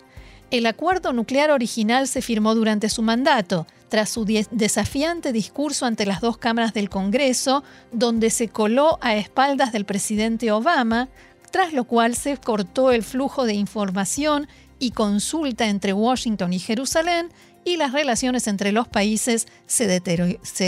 El 0.52 0.66
acuerdo 0.66 1.12
nuclear 1.14 1.52
original 1.52 2.08
se 2.08 2.22
firmó 2.22 2.56
durante 2.56 2.90
su 2.90 3.02
mandato, 3.02 3.68
tras 3.90 4.10
su 4.10 4.25
desafiante 4.25 5.32
discurso 5.32 5.86
ante 5.86 6.06
las 6.06 6.22
dos 6.22 6.38
cámaras 6.38 6.74
del 6.74 6.90
Congreso, 6.90 7.64
donde 7.92 8.30
se 8.30 8.48
coló 8.50 8.98
a 9.02 9.16
espaldas 9.16 9.72
del 9.72 9.86
presidente 9.86 10.52
Obama, 10.52 11.10
tras 11.52 11.74
lo 11.74 11.86
cual 11.86 12.16
se 12.16 12.38
cortó 12.38 12.92
el 12.92 13.04
flujo 13.04 13.46
de 13.46 13.54
información 13.54 14.48
y 14.80 14.92
consulta 14.92 15.68
entre 15.68 15.94
Washington 15.94 16.54
y 16.54 16.60
Jerusalén 16.60 17.30
y 17.65 17.77
las 17.77 17.91
relaciones 17.91 18.48
entre 18.48 18.72
los 18.72 18.88
países 18.88 19.48
se, 19.65 19.88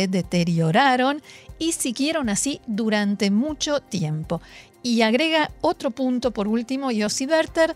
deterioraron 0.08 1.22
y 1.60 1.72
siguieron 1.72 2.28
así 2.28 2.60
durante 2.66 3.32
mucho 3.32 3.80
tiempo. 3.80 4.42
Y 4.82 5.04
agrega 5.04 5.52
otro 5.62 5.92
punto 5.92 6.32
por 6.32 6.48
último, 6.48 6.92
Yossi 6.92 7.28
Berter, 7.28 7.76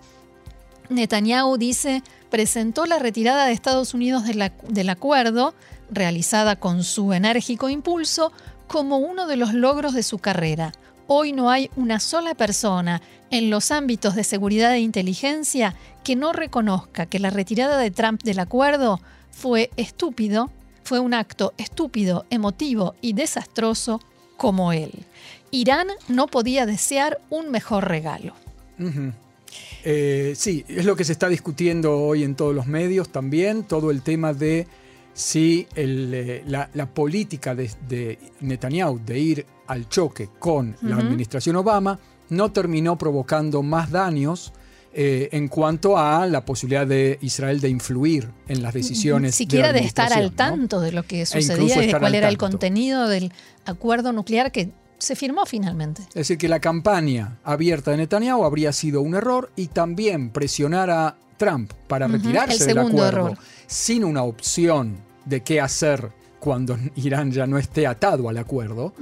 Netanyahu 0.90 1.58
dice, 1.58 2.04
presentó 2.30 2.86
la 2.86 3.00
retirada 3.00 3.46
de 3.46 3.54
Estados 3.54 3.94
Unidos 3.94 4.24
del 4.26 4.90
acuerdo, 4.90 5.54
realizada 5.90 6.56
con 6.56 6.84
su 6.84 7.14
enérgico 7.14 7.70
impulso, 7.70 8.34
como 8.68 8.98
uno 8.98 9.28
de 9.28 9.38
los 9.38 9.54
logros 9.54 9.94
de 9.94 10.04
su 10.04 10.18
carrera. 10.18 10.72
Hoy 11.14 11.34
no 11.34 11.50
hay 11.52 11.70
una 11.76 12.00
sola 12.00 12.36
persona 12.36 13.02
en 13.32 13.50
los 13.50 13.72
ámbitos 13.72 14.16
de 14.16 14.24
seguridad 14.24 14.74
e 14.74 14.80
inteligencia 14.80 15.76
que 16.06 16.16
no 16.16 16.32
reconozca 16.32 17.06
que 17.06 17.20
la 17.20 17.30
retirada 17.30 17.78
de 17.78 17.92
Trump 17.92 18.24
del 18.24 18.40
acuerdo 18.40 19.02
fue 19.30 19.72
estúpido, 19.76 20.50
fue 20.86 21.02
un 21.02 21.14
acto 21.14 21.54
estúpido, 21.58 22.26
emotivo 22.30 22.96
y 23.02 23.12
desastroso 23.12 24.00
como 24.38 24.72
él. 24.72 24.92
Irán 25.52 25.88
no 26.08 26.28
podía 26.28 26.66
desear 26.66 27.20
un 27.30 27.52
mejor 27.52 27.90
regalo. 27.90 28.34
Eh, 29.84 30.32
sí, 30.38 30.64
es 30.70 30.86
lo 30.86 30.96
que 30.96 31.04
se 31.04 31.12
está 31.12 31.28
discutiendo 31.28 32.00
hoy 32.00 32.24
en 32.24 32.36
todos 32.36 32.56
los 32.56 32.68
medios 32.68 33.10
también, 33.10 33.64
todo 33.66 33.92
el 33.92 34.02
tema 34.02 34.34
de 34.34 34.66
si 35.14 35.68
eh, 35.76 36.42
la, 36.48 36.86
política 36.94 37.54
de, 37.54 38.18
Netanyahu 38.40 39.00
de 39.06 39.20
ir 39.20 39.46
al 39.72 39.88
choque 39.88 40.28
con 40.38 40.76
la 40.82 40.98
administración 40.98 41.56
Obama 41.56 41.98
no 42.28 42.52
terminó 42.52 42.98
provocando 42.98 43.64
más 43.64 43.90
daños 43.90 44.52
eh, 44.94 45.30
en 45.32 45.48
cuanto 45.48 45.98
a 45.98 46.26
la 46.26 46.44
posibilidad 46.44 46.86
de 46.86 47.18
Israel 47.22 47.62
de 47.62 47.70
influir 47.70 48.30
en 48.50 48.62
las 48.62 48.74
decisiones. 48.74 49.34
Siquiera 49.34 49.72
de, 49.72 49.80
estar 49.80 50.12
al 50.12 50.34
tanto 50.34 50.82
de 50.82 50.92
lo 50.92 51.04
que 51.04 51.22
e 51.22 51.26
sucedía 51.26 51.82
y 51.82 51.88
de 51.88 51.98
cuál 51.98 52.16
era 52.16 52.28
el 52.28 52.38
contenido 52.38 53.08
del 53.08 53.32
acuerdo 53.66 54.12
nuclear 54.12 54.52
que 54.52 54.72
se 54.98 55.16
firmó 55.16 55.46
finalmente. 55.46 56.02
Es 56.10 56.16
decir, 56.16 56.38
que 56.38 56.50
la 56.50 56.60
campaña 56.60 57.38
abierta 57.46 57.92
de 57.92 57.98
Netanyahu 57.98 58.44
habría 58.44 58.74
sido 58.74 59.02
un 59.02 59.16
error 59.16 59.54
y 59.56 59.68
también 59.68 60.32
presionar 60.32 60.90
a 60.90 61.16
Trump 61.38 61.72
para 61.88 62.10
retirarse 62.10 62.66
del 62.66 62.80
acuerdo 62.80 63.38
sin 63.68 64.04
una 64.04 64.24
opción 64.24 64.98
de 65.24 65.42
qué 65.42 65.62
hacer 65.62 66.12
cuando 66.42 66.78
Irán 66.96 67.32
ya 67.32 67.48
no 67.48 67.58
esté 67.58 67.88
atado 67.88 68.28
al 68.28 68.38
acuerdo, 68.38 68.94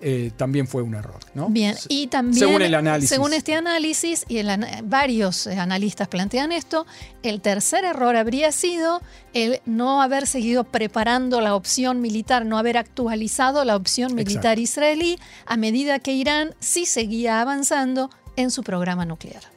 eh, 0.00 0.32
también 0.36 0.66
fue 0.66 0.82
un 0.82 0.94
error. 0.94 1.20
¿no? 1.34 1.48
Bien, 1.48 1.76
y 1.88 2.08
también, 2.08 2.40
según, 2.40 2.62
el 2.62 2.74
análisis. 2.74 3.10
según 3.10 3.34
este 3.34 3.54
análisis, 3.54 4.24
y 4.28 4.40
varios 4.82 5.46
eh, 5.46 5.58
analistas 5.58 6.08
plantean 6.08 6.50
esto, 6.50 6.86
el 7.22 7.40
tercer 7.40 7.84
error 7.84 8.16
habría 8.16 8.50
sido 8.50 9.02
el 9.34 9.60
no 9.66 10.02
haber 10.02 10.26
seguido 10.26 10.64
preparando 10.64 11.40
la 11.40 11.54
opción 11.54 12.00
militar, 12.00 12.46
no 12.46 12.58
haber 12.58 12.78
actualizado 12.78 13.64
la 13.64 13.76
opción 13.76 14.14
militar 14.14 14.58
israelí 14.58 15.18
a 15.44 15.56
medida 15.56 15.98
que 15.98 16.12
Irán 16.12 16.54
sí 16.58 16.86
seguía 16.86 17.42
avanzando 17.42 18.10
en 18.36 18.50
su 18.50 18.62
programa 18.62 19.04
nuclear. 19.04 19.55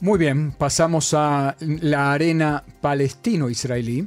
Muy 0.00 0.18
bien, 0.18 0.52
pasamos 0.52 1.14
a 1.14 1.56
la 1.60 2.12
arena 2.12 2.62
palestino-israelí. 2.80 4.06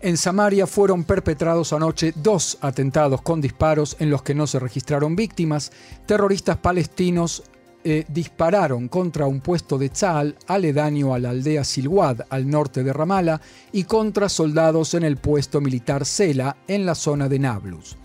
En 0.00 0.16
Samaria 0.16 0.66
fueron 0.66 1.04
perpetrados 1.04 1.72
anoche 1.72 2.12
dos 2.16 2.58
atentados 2.62 3.22
con 3.22 3.40
disparos 3.40 3.96
en 4.00 4.10
los 4.10 4.22
que 4.22 4.34
no 4.34 4.46
se 4.46 4.58
registraron 4.58 5.14
víctimas. 5.14 5.70
Terroristas 6.06 6.56
palestinos 6.56 7.44
eh, 7.84 8.04
dispararon 8.08 8.88
contra 8.88 9.28
un 9.28 9.40
puesto 9.40 9.78
de 9.78 9.90
Tzal 9.90 10.36
aledaño 10.48 11.14
a 11.14 11.20
la 11.20 11.30
aldea 11.30 11.62
Silwad 11.62 12.22
al 12.30 12.50
norte 12.50 12.82
de 12.82 12.92
Ramala 12.92 13.40
y 13.70 13.84
contra 13.84 14.28
soldados 14.28 14.94
en 14.94 15.04
el 15.04 15.18
puesto 15.18 15.60
militar 15.60 16.04
Sela 16.04 16.56
en 16.66 16.84
la 16.84 16.96
zona 16.96 17.28
de 17.28 17.38
Nablus. 17.38 17.96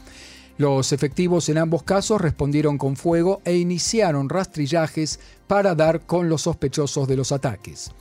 Los 0.58 0.92
efectivos 0.92 1.50
en 1.50 1.58
ambos 1.58 1.84
casos 1.84 2.22
respondieron 2.22 2.78
con 2.78 2.96
fuego 2.96 3.42
e 3.46 3.56
iniciaron 3.56 4.30
rastrillajes 4.30 5.20
para 5.48 5.76
dar 5.76 6.02
con 6.02 6.30
los 6.30 6.44
sospechosos 6.44 7.08
de 7.08 7.16
los 7.16 7.32
ataques. 7.32 7.92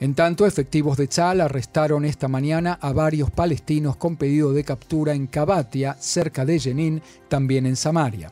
En 0.00 0.14
tanto, 0.14 0.46
efectivos 0.46 0.96
de 0.96 1.08
Tzal 1.08 1.40
arrestaron 1.40 2.04
esta 2.04 2.28
mañana 2.28 2.78
a 2.80 2.92
varios 2.92 3.30
palestinos 3.32 3.96
con 3.96 4.16
pedido 4.16 4.52
de 4.52 4.62
captura 4.62 5.12
en 5.12 5.26
Kabatia, 5.26 5.96
cerca 5.98 6.44
de 6.44 6.60
Jenin, 6.60 7.02
también 7.28 7.66
en 7.66 7.74
Samaria. 7.74 8.30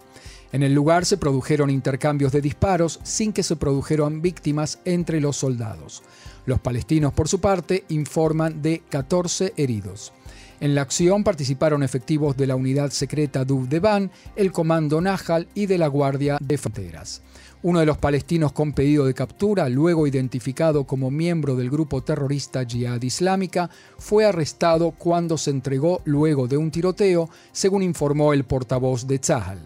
En 0.53 0.63
el 0.63 0.73
lugar 0.73 1.05
se 1.05 1.17
produjeron 1.17 1.69
intercambios 1.69 2.31
de 2.31 2.41
disparos 2.41 3.01
sin 3.03 3.33
que 3.33 3.43
se 3.43 3.57
produjeran 3.57 4.23
víctimas 4.23 4.79
entre 4.85 5.21
los 5.21 5.37
soldados. 5.37 6.05
Los 6.47 6.61
palestinos, 6.61 7.13
por 7.13 7.29
su 7.29 7.41
parte, 7.41 7.85
informan 7.89 8.63
de 8.63 8.83
14 8.89 9.53
heridos. 9.57 10.13
En 10.59 10.75
la 10.75 10.83
acción 10.83 11.23
participaron 11.23 11.83
efectivos 11.83 12.37
de 12.37 12.47
la 12.47 12.57
unidad 12.57 12.91
secreta 12.91 13.45
Duvdeban, 13.45 14.11
el 14.37 14.53
comando 14.53 15.03
Nahal 15.03 15.49
y 15.55 15.67
de 15.67 15.77
la 15.77 15.87
Guardia 15.89 16.39
de 16.41 16.57
Fronteras. 16.57 17.21
Uno 17.63 17.81
de 17.81 17.87
los 17.87 17.99
palestinos 17.99 18.53
con 18.53 18.73
pedido 18.73 19.05
de 19.05 19.13
captura, 19.13 19.69
luego 19.69 20.07
identificado 20.07 20.85
como 20.85 21.11
miembro 21.11 21.57
del 21.57 21.69
grupo 21.69 22.03
terrorista 22.03 22.65
Jihad 22.65 23.03
Islámica, 23.03 23.69
fue 23.99 24.25
arrestado 24.25 24.93
cuando 24.93 25.37
se 25.37 25.51
entregó 25.51 26.01
luego 26.05 26.49
de 26.49 26.57
un 26.57 26.71
tiroteo, 26.71 27.29
según 27.53 27.83
informó 27.83 28.33
el 28.33 28.45
portavoz 28.45 29.07
de 29.07 29.19
Tzahal. 29.19 29.63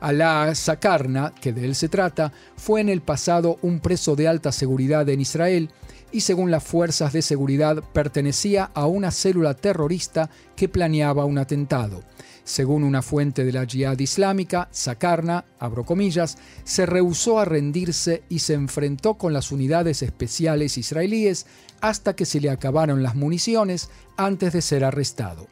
Alaa 0.00 0.54
Sakarna, 0.54 1.34
que 1.38 1.52
de 1.52 1.66
él 1.66 1.74
se 1.74 1.90
trata, 1.90 2.32
fue 2.56 2.80
en 2.80 2.88
el 2.88 3.02
pasado 3.02 3.58
un 3.60 3.80
preso 3.80 4.16
de 4.16 4.28
alta 4.28 4.52
seguridad 4.52 5.06
en 5.10 5.20
Israel 5.20 5.70
y 6.12 6.20
según 6.20 6.50
las 6.50 6.64
fuerzas 6.64 7.12
de 7.12 7.22
seguridad 7.22 7.82
pertenecía 7.92 8.70
a 8.74 8.86
una 8.86 9.10
célula 9.10 9.54
terrorista 9.54 10.30
que 10.56 10.68
planeaba 10.68 11.24
un 11.24 11.38
atentado. 11.38 12.02
Según 12.44 12.82
una 12.82 13.02
fuente 13.02 13.44
de 13.44 13.52
la 13.52 13.66
Jihad 13.66 13.98
Islámica, 13.98 14.68
Sakarna, 14.72 15.44
abro 15.58 15.84
comillas, 15.84 16.38
se 16.64 16.84
rehusó 16.86 17.38
a 17.38 17.44
rendirse 17.44 18.24
y 18.28 18.40
se 18.40 18.54
enfrentó 18.54 19.14
con 19.14 19.32
las 19.32 19.52
unidades 19.52 20.02
especiales 20.02 20.76
israelíes 20.76 21.46
hasta 21.80 22.16
que 22.16 22.26
se 22.26 22.40
le 22.40 22.50
acabaron 22.50 23.02
las 23.02 23.14
municiones 23.14 23.90
antes 24.16 24.52
de 24.52 24.62
ser 24.62 24.84
arrestado. 24.84 25.46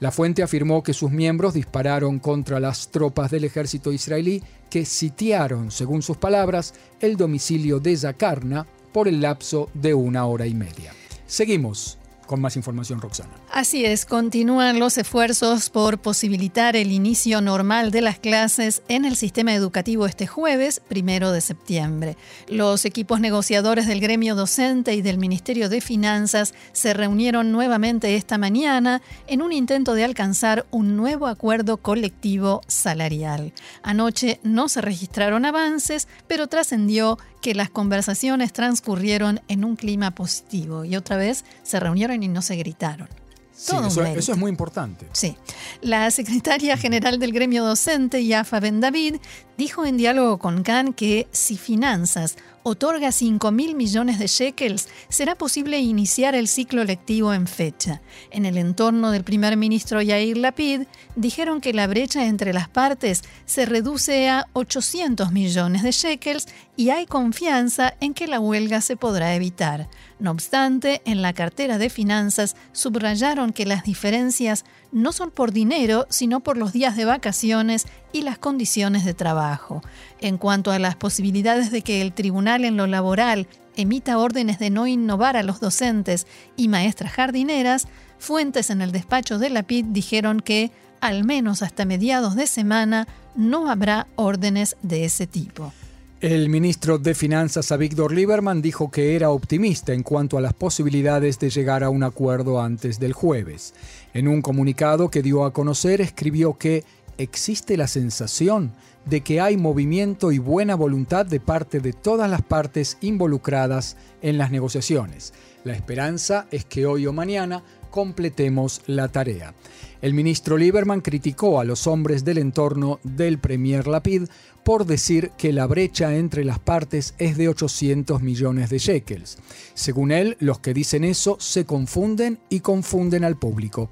La 0.00 0.10
fuente 0.10 0.42
afirmó 0.42 0.82
que 0.82 0.92
sus 0.92 1.10
miembros 1.10 1.54
dispararon 1.54 2.18
contra 2.18 2.58
las 2.58 2.90
tropas 2.90 3.30
del 3.30 3.44
ejército 3.44 3.92
israelí 3.92 4.42
que 4.68 4.84
sitiaron, 4.84 5.70
según 5.70 6.02
sus 6.02 6.16
palabras, 6.16 6.74
el 7.00 7.16
domicilio 7.16 7.78
de 7.78 7.96
Zakarna 7.96 8.66
por 8.94 9.08
el 9.08 9.20
lapso 9.20 9.68
de 9.74 9.92
una 9.92 10.24
hora 10.24 10.46
y 10.46 10.54
media. 10.54 10.92
Seguimos 11.26 11.98
con 12.26 12.40
más 12.40 12.56
información, 12.56 13.00
Roxana. 13.00 13.30
Así 13.50 13.84
es, 13.84 14.06
continúan 14.06 14.78
los 14.78 14.98
esfuerzos 14.98 15.70
por 15.70 15.98
posibilitar 15.98 16.76
el 16.76 16.92
inicio 16.92 17.40
normal 17.40 17.90
de 17.90 18.00
las 18.00 18.18
clases 18.18 18.82
en 18.88 19.04
el 19.04 19.16
sistema 19.16 19.54
educativo 19.54 20.06
este 20.06 20.26
jueves, 20.26 20.80
primero 20.80 21.32
de 21.32 21.40
septiembre. 21.40 22.16
Los 22.48 22.84
equipos 22.84 23.20
negociadores 23.20 23.86
del 23.86 24.00
gremio 24.00 24.34
docente 24.34 24.94
y 24.94 25.02
del 25.02 25.18
Ministerio 25.18 25.68
de 25.68 25.80
Finanzas 25.80 26.54
se 26.72 26.94
reunieron 26.94 27.52
nuevamente 27.52 28.16
esta 28.16 28.38
mañana 28.38 29.02
en 29.26 29.42
un 29.42 29.52
intento 29.52 29.94
de 29.94 30.04
alcanzar 30.04 30.66
un 30.70 30.96
nuevo 30.96 31.26
acuerdo 31.26 31.76
colectivo 31.78 32.60
salarial. 32.66 33.52
Anoche 33.82 34.40
no 34.42 34.68
se 34.68 34.80
registraron 34.80 35.44
avances, 35.44 36.08
pero 36.26 36.46
trascendió 36.46 37.18
que 37.44 37.54
las 37.54 37.68
conversaciones 37.68 38.54
transcurrieron 38.54 39.40
en 39.48 39.66
un 39.66 39.76
clima 39.76 40.12
positivo 40.12 40.86
y 40.86 40.96
otra 40.96 41.18
vez 41.18 41.44
se 41.62 41.78
reunieron 41.78 42.13
y 42.22 42.28
no 42.28 42.42
se 42.42 42.56
gritaron. 42.56 43.08
eso, 43.56 44.04
eso, 44.04 44.32
es 44.32 44.38
muy 44.38 44.50
importante. 44.50 45.06
Sí. 45.12 45.36
La 45.80 46.10
secretaria 46.10 46.76
general 46.76 47.18
del 47.18 47.32
gremio 47.32 47.64
docente, 47.64 48.24
Yafa 48.24 48.60
Ben 48.60 48.80
David, 48.80 49.16
dijo 49.56 49.84
en 49.84 49.96
diálogo 49.96 50.38
con 50.38 50.62
Khan 50.62 50.92
que 50.92 51.28
si 51.30 51.56
Finanzas 51.56 52.36
otorga 52.64 53.12
5 53.12 53.52
mil 53.52 53.76
millones 53.76 54.18
de 54.18 54.26
shekels, 54.26 54.88
será 55.08 55.36
posible 55.36 55.78
iniciar 55.78 56.34
el 56.34 56.48
ciclo 56.48 56.82
lectivo 56.82 57.32
en 57.32 57.46
fecha. 57.46 58.00
En 58.30 58.46
el 58.46 58.58
entorno 58.58 59.10
del 59.10 59.22
primer 59.22 59.56
ministro 59.56 60.02
Yair 60.02 60.38
Lapid, 60.38 60.82
dijeron 61.14 61.60
que 61.60 61.74
la 61.74 61.86
brecha 61.86 62.26
entre 62.26 62.52
las 62.52 62.68
partes 62.68 63.22
se 63.44 63.66
reduce 63.66 64.28
a 64.28 64.46
800 64.54 65.30
millones 65.30 65.82
de 65.82 65.92
shekels 65.92 66.46
y 66.76 66.88
hay 66.88 67.06
confianza 67.06 67.94
en 68.00 68.14
que 68.14 68.26
la 68.26 68.40
huelga 68.40 68.80
se 68.80 68.96
podrá 68.96 69.34
evitar. 69.34 69.88
No 70.18 70.30
obstante, 70.30 71.02
en 71.04 71.22
la 71.22 71.34
cartera 71.34 71.76
de 71.76 71.90
finanzas 71.90 72.56
subrayaron 72.72 73.52
que 73.52 73.66
las 73.66 73.84
diferencias 73.84 74.64
no 74.90 75.12
son 75.12 75.30
por 75.30 75.52
dinero, 75.52 76.06
sino 76.08 76.40
por 76.40 76.56
los 76.56 76.72
días 76.72 76.96
de 76.96 77.04
vacaciones 77.04 77.86
y 78.12 78.22
las 78.22 78.38
condiciones 78.38 79.04
de 79.04 79.12
trabajo. 79.12 79.82
En 80.20 80.38
cuanto 80.38 80.70
a 80.70 80.78
las 80.78 80.96
posibilidades 80.96 81.70
de 81.70 81.82
que 81.82 82.00
el 82.00 82.12
tribunal 82.12 82.64
en 82.64 82.76
lo 82.76 82.86
laboral 82.86 83.46
emita 83.76 84.18
órdenes 84.18 84.58
de 84.58 84.70
no 84.70 84.86
innovar 84.86 85.36
a 85.36 85.42
los 85.42 85.60
docentes 85.60 86.26
y 86.56 86.68
maestras 86.68 87.12
jardineras, 87.12 87.88
fuentes 88.18 88.70
en 88.70 88.80
el 88.80 88.92
despacho 88.92 89.38
de 89.38 89.50
la 89.50 89.62
PID 89.62 89.86
dijeron 89.86 90.40
que, 90.40 90.70
al 91.00 91.24
menos 91.24 91.62
hasta 91.62 91.84
mediados 91.84 92.36
de 92.36 92.46
semana, 92.46 93.08
no 93.34 93.70
habrá 93.70 94.06
órdenes 94.16 94.76
de 94.82 95.04
ese 95.04 95.26
tipo. 95.26 95.72
El 96.20 96.48
ministro 96.48 96.96
de 96.96 97.14
Finanzas, 97.14 97.76
Víctor 97.76 98.14
Lieberman, 98.14 98.62
dijo 98.62 98.90
que 98.90 99.14
era 99.14 99.28
optimista 99.28 99.92
en 99.92 100.02
cuanto 100.02 100.38
a 100.38 100.40
las 100.40 100.54
posibilidades 100.54 101.38
de 101.38 101.50
llegar 101.50 101.84
a 101.84 101.90
un 101.90 102.02
acuerdo 102.02 102.62
antes 102.62 102.98
del 102.98 103.12
jueves. 103.12 103.74
En 104.14 104.28
un 104.28 104.40
comunicado 104.40 105.10
que 105.10 105.20
dio 105.20 105.44
a 105.44 105.52
conocer, 105.52 106.00
escribió 106.00 106.56
que 106.56 106.84
existe 107.18 107.76
la 107.76 107.88
sensación 107.88 108.72
de 109.06 109.20
que 109.22 109.40
hay 109.40 109.56
movimiento 109.56 110.32
y 110.32 110.38
buena 110.38 110.74
voluntad 110.74 111.26
de 111.26 111.40
parte 111.40 111.80
de 111.80 111.92
todas 111.92 112.30
las 112.30 112.42
partes 112.42 112.98
involucradas 113.00 113.96
en 114.22 114.38
las 114.38 114.50
negociaciones. 114.50 115.32
La 115.64 115.74
esperanza 115.74 116.46
es 116.50 116.64
que 116.64 116.86
hoy 116.86 117.06
o 117.06 117.12
mañana 117.12 117.62
completemos 117.90 118.82
la 118.86 119.08
tarea. 119.08 119.54
El 120.02 120.14
ministro 120.14 120.58
Lieberman 120.58 121.00
criticó 121.00 121.60
a 121.60 121.64
los 121.64 121.86
hombres 121.86 122.24
del 122.24 122.38
entorno 122.38 122.98
del 123.04 123.38
Premier 123.38 123.86
Lapid 123.86 124.24
por 124.64 124.84
decir 124.84 125.30
que 125.38 125.52
la 125.52 125.66
brecha 125.66 126.16
entre 126.16 126.44
las 126.44 126.58
partes 126.58 127.14
es 127.18 127.36
de 127.36 127.48
800 127.48 128.20
millones 128.20 128.68
de 128.68 128.78
shekels. 128.78 129.38
Según 129.74 130.10
él, 130.10 130.36
los 130.40 130.58
que 130.58 130.74
dicen 130.74 131.04
eso 131.04 131.36
se 131.38 131.64
confunden 131.64 132.40
y 132.48 132.60
confunden 132.60 133.24
al 133.24 133.36
público. 133.36 133.90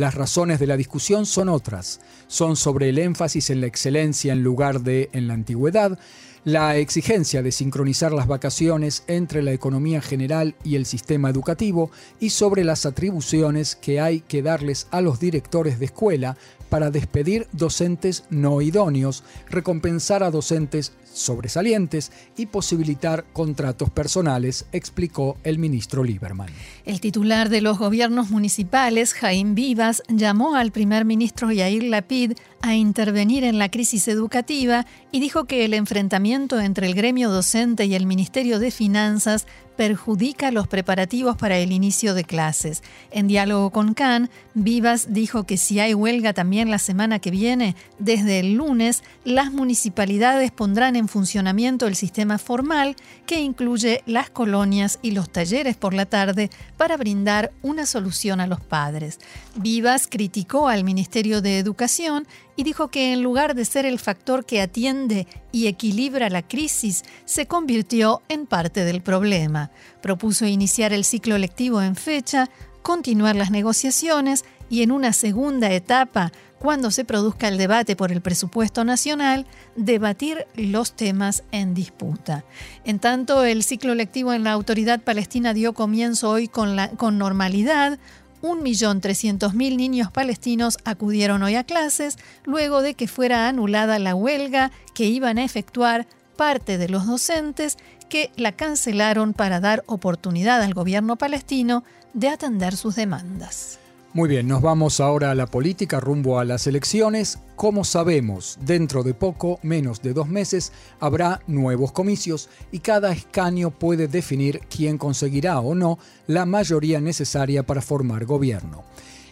Las 0.00 0.14
razones 0.14 0.58
de 0.58 0.66
la 0.66 0.78
discusión 0.78 1.26
son 1.26 1.50
otras. 1.50 2.00
Son 2.26 2.56
sobre 2.56 2.88
el 2.88 2.98
énfasis 2.98 3.50
en 3.50 3.60
la 3.60 3.66
excelencia 3.66 4.32
en 4.32 4.42
lugar 4.42 4.80
de 4.80 5.10
en 5.12 5.28
la 5.28 5.34
antigüedad, 5.34 5.98
la 6.42 6.78
exigencia 6.78 7.42
de 7.42 7.52
sincronizar 7.52 8.10
las 8.10 8.26
vacaciones 8.26 9.04
entre 9.08 9.42
la 9.42 9.52
economía 9.52 10.00
general 10.00 10.54
y 10.64 10.76
el 10.76 10.86
sistema 10.86 11.28
educativo 11.28 11.90
y 12.18 12.30
sobre 12.30 12.64
las 12.64 12.86
atribuciones 12.86 13.76
que 13.76 14.00
hay 14.00 14.20
que 14.20 14.40
darles 14.40 14.86
a 14.90 15.02
los 15.02 15.20
directores 15.20 15.78
de 15.78 15.84
escuela 15.84 16.38
para 16.70 16.90
despedir 16.90 17.46
docentes 17.52 18.24
no 18.30 18.62
idóneos, 18.62 19.22
recompensar 19.50 20.22
a 20.22 20.30
docentes 20.30 20.94
sobresalientes 21.12 22.12
y 22.36 22.46
posibilitar 22.46 23.24
contratos 23.32 23.90
personales, 23.90 24.66
explicó 24.72 25.36
el 25.44 25.58
ministro 25.58 26.04
Lieberman. 26.04 26.48
El 26.84 27.00
titular 27.00 27.48
de 27.48 27.60
los 27.60 27.78
gobiernos 27.78 28.30
municipales, 28.30 29.14
Jaime 29.14 29.54
Vivas, 29.54 30.02
llamó 30.08 30.56
al 30.56 30.72
primer 30.72 31.04
ministro 31.04 31.50
Yair 31.50 31.84
Lapid 31.84 32.32
a 32.62 32.74
intervenir 32.74 33.44
en 33.44 33.58
la 33.58 33.70
crisis 33.70 34.08
educativa 34.08 34.86
y 35.12 35.20
dijo 35.20 35.44
que 35.44 35.64
el 35.64 35.74
enfrentamiento 35.74 36.60
entre 36.60 36.86
el 36.86 36.94
gremio 36.94 37.30
docente 37.30 37.86
y 37.86 37.94
el 37.94 38.06
Ministerio 38.06 38.58
de 38.58 38.70
Finanzas 38.70 39.46
perjudica 39.80 40.50
los 40.50 40.68
preparativos 40.68 41.38
para 41.38 41.56
el 41.56 41.72
inicio 41.72 42.12
de 42.12 42.24
clases. 42.24 42.82
En 43.10 43.28
diálogo 43.28 43.70
con 43.70 43.94
Khan, 43.94 44.28
Vivas 44.52 45.14
dijo 45.14 45.44
que 45.44 45.56
si 45.56 45.80
hay 45.80 45.94
huelga 45.94 46.34
también 46.34 46.70
la 46.70 46.78
semana 46.78 47.18
que 47.18 47.30
viene, 47.30 47.76
desde 47.98 48.40
el 48.40 48.56
lunes, 48.56 49.02
las 49.24 49.52
municipalidades 49.52 50.50
pondrán 50.50 50.96
en 50.96 51.08
funcionamiento 51.08 51.86
el 51.86 51.96
sistema 51.96 52.36
formal 52.36 52.94
que 53.24 53.40
incluye 53.40 54.02
las 54.04 54.28
colonias 54.28 54.98
y 55.00 55.12
los 55.12 55.30
talleres 55.30 55.78
por 55.78 55.94
la 55.94 56.04
tarde 56.04 56.50
para 56.76 56.98
brindar 56.98 57.50
una 57.62 57.86
solución 57.86 58.40
a 58.40 58.46
los 58.46 58.60
padres. 58.60 59.18
Vivas 59.56 60.08
criticó 60.10 60.68
al 60.68 60.84
Ministerio 60.84 61.40
de 61.40 61.58
Educación 61.58 62.26
y 62.56 62.62
dijo 62.62 62.88
que 62.88 63.12
en 63.12 63.22
lugar 63.22 63.54
de 63.54 63.64
ser 63.64 63.86
el 63.86 63.98
factor 63.98 64.44
que 64.44 64.60
atiende 64.60 65.26
y 65.52 65.66
equilibra 65.66 66.30
la 66.30 66.42
crisis, 66.42 67.04
se 67.24 67.46
convirtió 67.46 68.22
en 68.28 68.46
parte 68.46 68.84
del 68.84 69.02
problema. 69.02 69.70
Propuso 70.02 70.46
iniciar 70.46 70.92
el 70.92 71.04
ciclo 71.04 71.38
lectivo 71.38 71.82
en 71.82 71.96
fecha, 71.96 72.50
continuar 72.82 73.36
las 73.36 73.50
negociaciones 73.50 74.44
y 74.68 74.82
en 74.82 74.92
una 74.92 75.12
segunda 75.12 75.70
etapa, 75.72 76.32
cuando 76.60 76.90
se 76.90 77.06
produzca 77.06 77.48
el 77.48 77.56
debate 77.56 77.96
por 77.96 78.12
el 78.12 78.20
presupuesto 78.20 78.84
nacional, 78.84 79.46
debatir 79.76 80.46
los 80.56 80.92
temas 80.92 81.42
en 81.52 81.72
disputa. 81.72 82.44
En 82.84 82.98
tanto, 82.98 83.44
el 83.44 83.62
ciclo 83.62 83.94
lectivo 83.94 84.34
en 84.34 84.44
la 84.44 84.52
autoridad 84.52 85.00
palestina 85.00 85.54
dio 85.54 85.72
comienzo 85.72 86.28
hoy 86.28 86.48
con, 86.48 86.76
con 86.98 87.16
normalidad, 87.16 87.98
1.300.000 88.42 89.76
niños 89.76 90.10
palestinos 90.10 90.78
acudieron 90.84 91.42
hoy 91.42 91.56
a 91.56 91.64
clases 91.64 92.18
luego 92.44 92.82
de 92.82 92.94
que 92.94 93.08
fuera 93.08 93.48
anulada 93.48 93.98
la 93.98 94.14
huelga 94.14 94.70
que 94.94 95.04
iban 95.04 95.38
a 95.38 95.44
efectuar 95.44 96.06
parte 96.36 96.78
de 96.78 96.88
los 96.88 97.06
docentes 97.06 97.76
que 98.08 98.30
la 98.36 98.52
cancelaron 98.52 99.34
para 99.34 99.60
dar 99.60 99.84
oportunidad 99.86 100.62
al 100.62 100.74
gobierno 100.74 101.16
palestino 101.16 101.84
de 102.14 102.28
atender 102.28 102.76
sus 102.76 102.96
demandas. 102.96 103.78
Muy 104.12 104.28
bien, 104.28 104.48
nos 104.48 104.60
vamos 104.60 104.98
ahora 104.98 105.30
a 105.30 105.36
la 105.36 105.46
política 105.46 106.00
rumbo 106.00 106.40
a 106.40 106.44
las 106.44 106.66
elecciones. 106.66 107.38
Como 107.54 107.84
sabemos, 107.84 108.58
dentro 108.60 109.04
de 109.04 109.14
poco, 109.14 109.60
menos 109.62 110.02
de 110.02 110.12
dos 110.12 110.26
meses, 110.26 110.72
habrá 110.98 111.42
nuevos 111.46 111.92
comicios 111.92 112.48
y 112.72 112.80
cada 112.80 113.12
escaño 113.12 113.70
puede 113.70 114.08
definir 114.08 114.62
quién 114.68 114.98
conseguirá 114.98 115.60
o 115.60 115.76
no 115.76 116.00
la 116.26 116.44
mayoría 116.44 117.00
necesaria 117.00 117.62
para 117.62 117.82
formar 117.82 118.24
gobierno. 118.24 118.82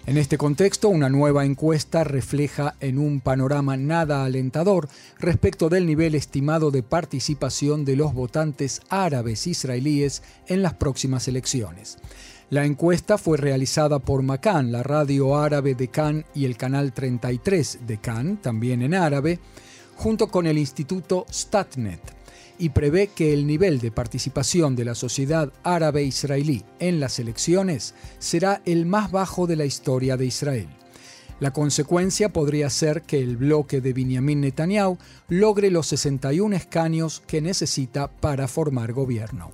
En 0.07 0.17
este 0.17 0.39
contexto, 0.39 0.89
una 0.89 1.09
nueva 1.09 1.45
encuesta 1.45 2.05
refleja 2.05 2.77
en 2.79 3.01
un 3.01 3.21
panorama 3.21 3.77
nada 3.77 4.25
alentador 4.25 4.89
respecto 5.19 5.69
del 5.69 5.87
nivel 5.87 6.15
estimado 6.15 6.71
de 6.71 6.85
participación 6.85 7.85
de 7.85 7.97
los 7.97 8.15
votantes 8.15 8.81
árabes 8.91 9.49
israelíes 9.49 10.23
en 10.47 10.63
las 10.63 10.75
próximas 10.75 11.27
elecciones. 11.27 11.99
La 12.51 12.65
encuesta 12.65 13.19
fue 13.19 13.37
realizada 13.37 13.99
por 13.99 14.23
Macan, 14.23 14.73
la 14.73 14.83
radio 14.83 15.37
árabe 15.37 15.75
de 15.75 15.89
Cannes 15.89 16.25
y 16.35 16.47
el 16.47 16.57
canal 16.57 16.95
33 16.95 17.81
de 17.87 17.99
Cannes, 17.99 18.41
también 18.41 18.81
en 18.81 18.95
árabe, 18.95 19.39
junto 19.97 20.29
con 20.29 20.47
el 20.47 20.57
Instituto 20.57 21.27
Statnet, 21.31 22.01
y 22.59 22.71
prevé 22.71 23.09
que 23.09 23.35
el 23.35 23.47
nivel 23.47 23.81
de 23.81 23.91
participación 23.91 24.77
de 24.77 24.87
la 24.87 24.95
sociedad 24.95 25.53
árabe 25.63 26.05
israelí 26.05 26.65
en 26.79 27.01
las 27.01 27.19
elecciones 27.19 27.95
será 28.19 28.63
el 28.65 28.87
más 28.87 29.11
bajo 29.11 29.47
de 29.47 29.57
la 29.57 29.67
historia 29.67 30.17
de 30.17 30.25
Israel. 30.25 30.69
La 31.41 31.53
consecuencia 31.53 32.33
podría 32.33 32.71
ser 32.71 33.03
que 33.03 33.21
el 33.21 33.37
bloque 33.37 33.83
de 33.83 33.93
Benjamin 33.93 34.41
Netanyahu 34.41 34.97
logre 35.29 35.71
los 35.71 35.89
61 35.89 36.57
escaños 36.57 37.23
que 37.27 37.43
necesita 37.43 38.09
para 38.09 38.49
formar 38.49 38.95
gobierno. 38.95 39.53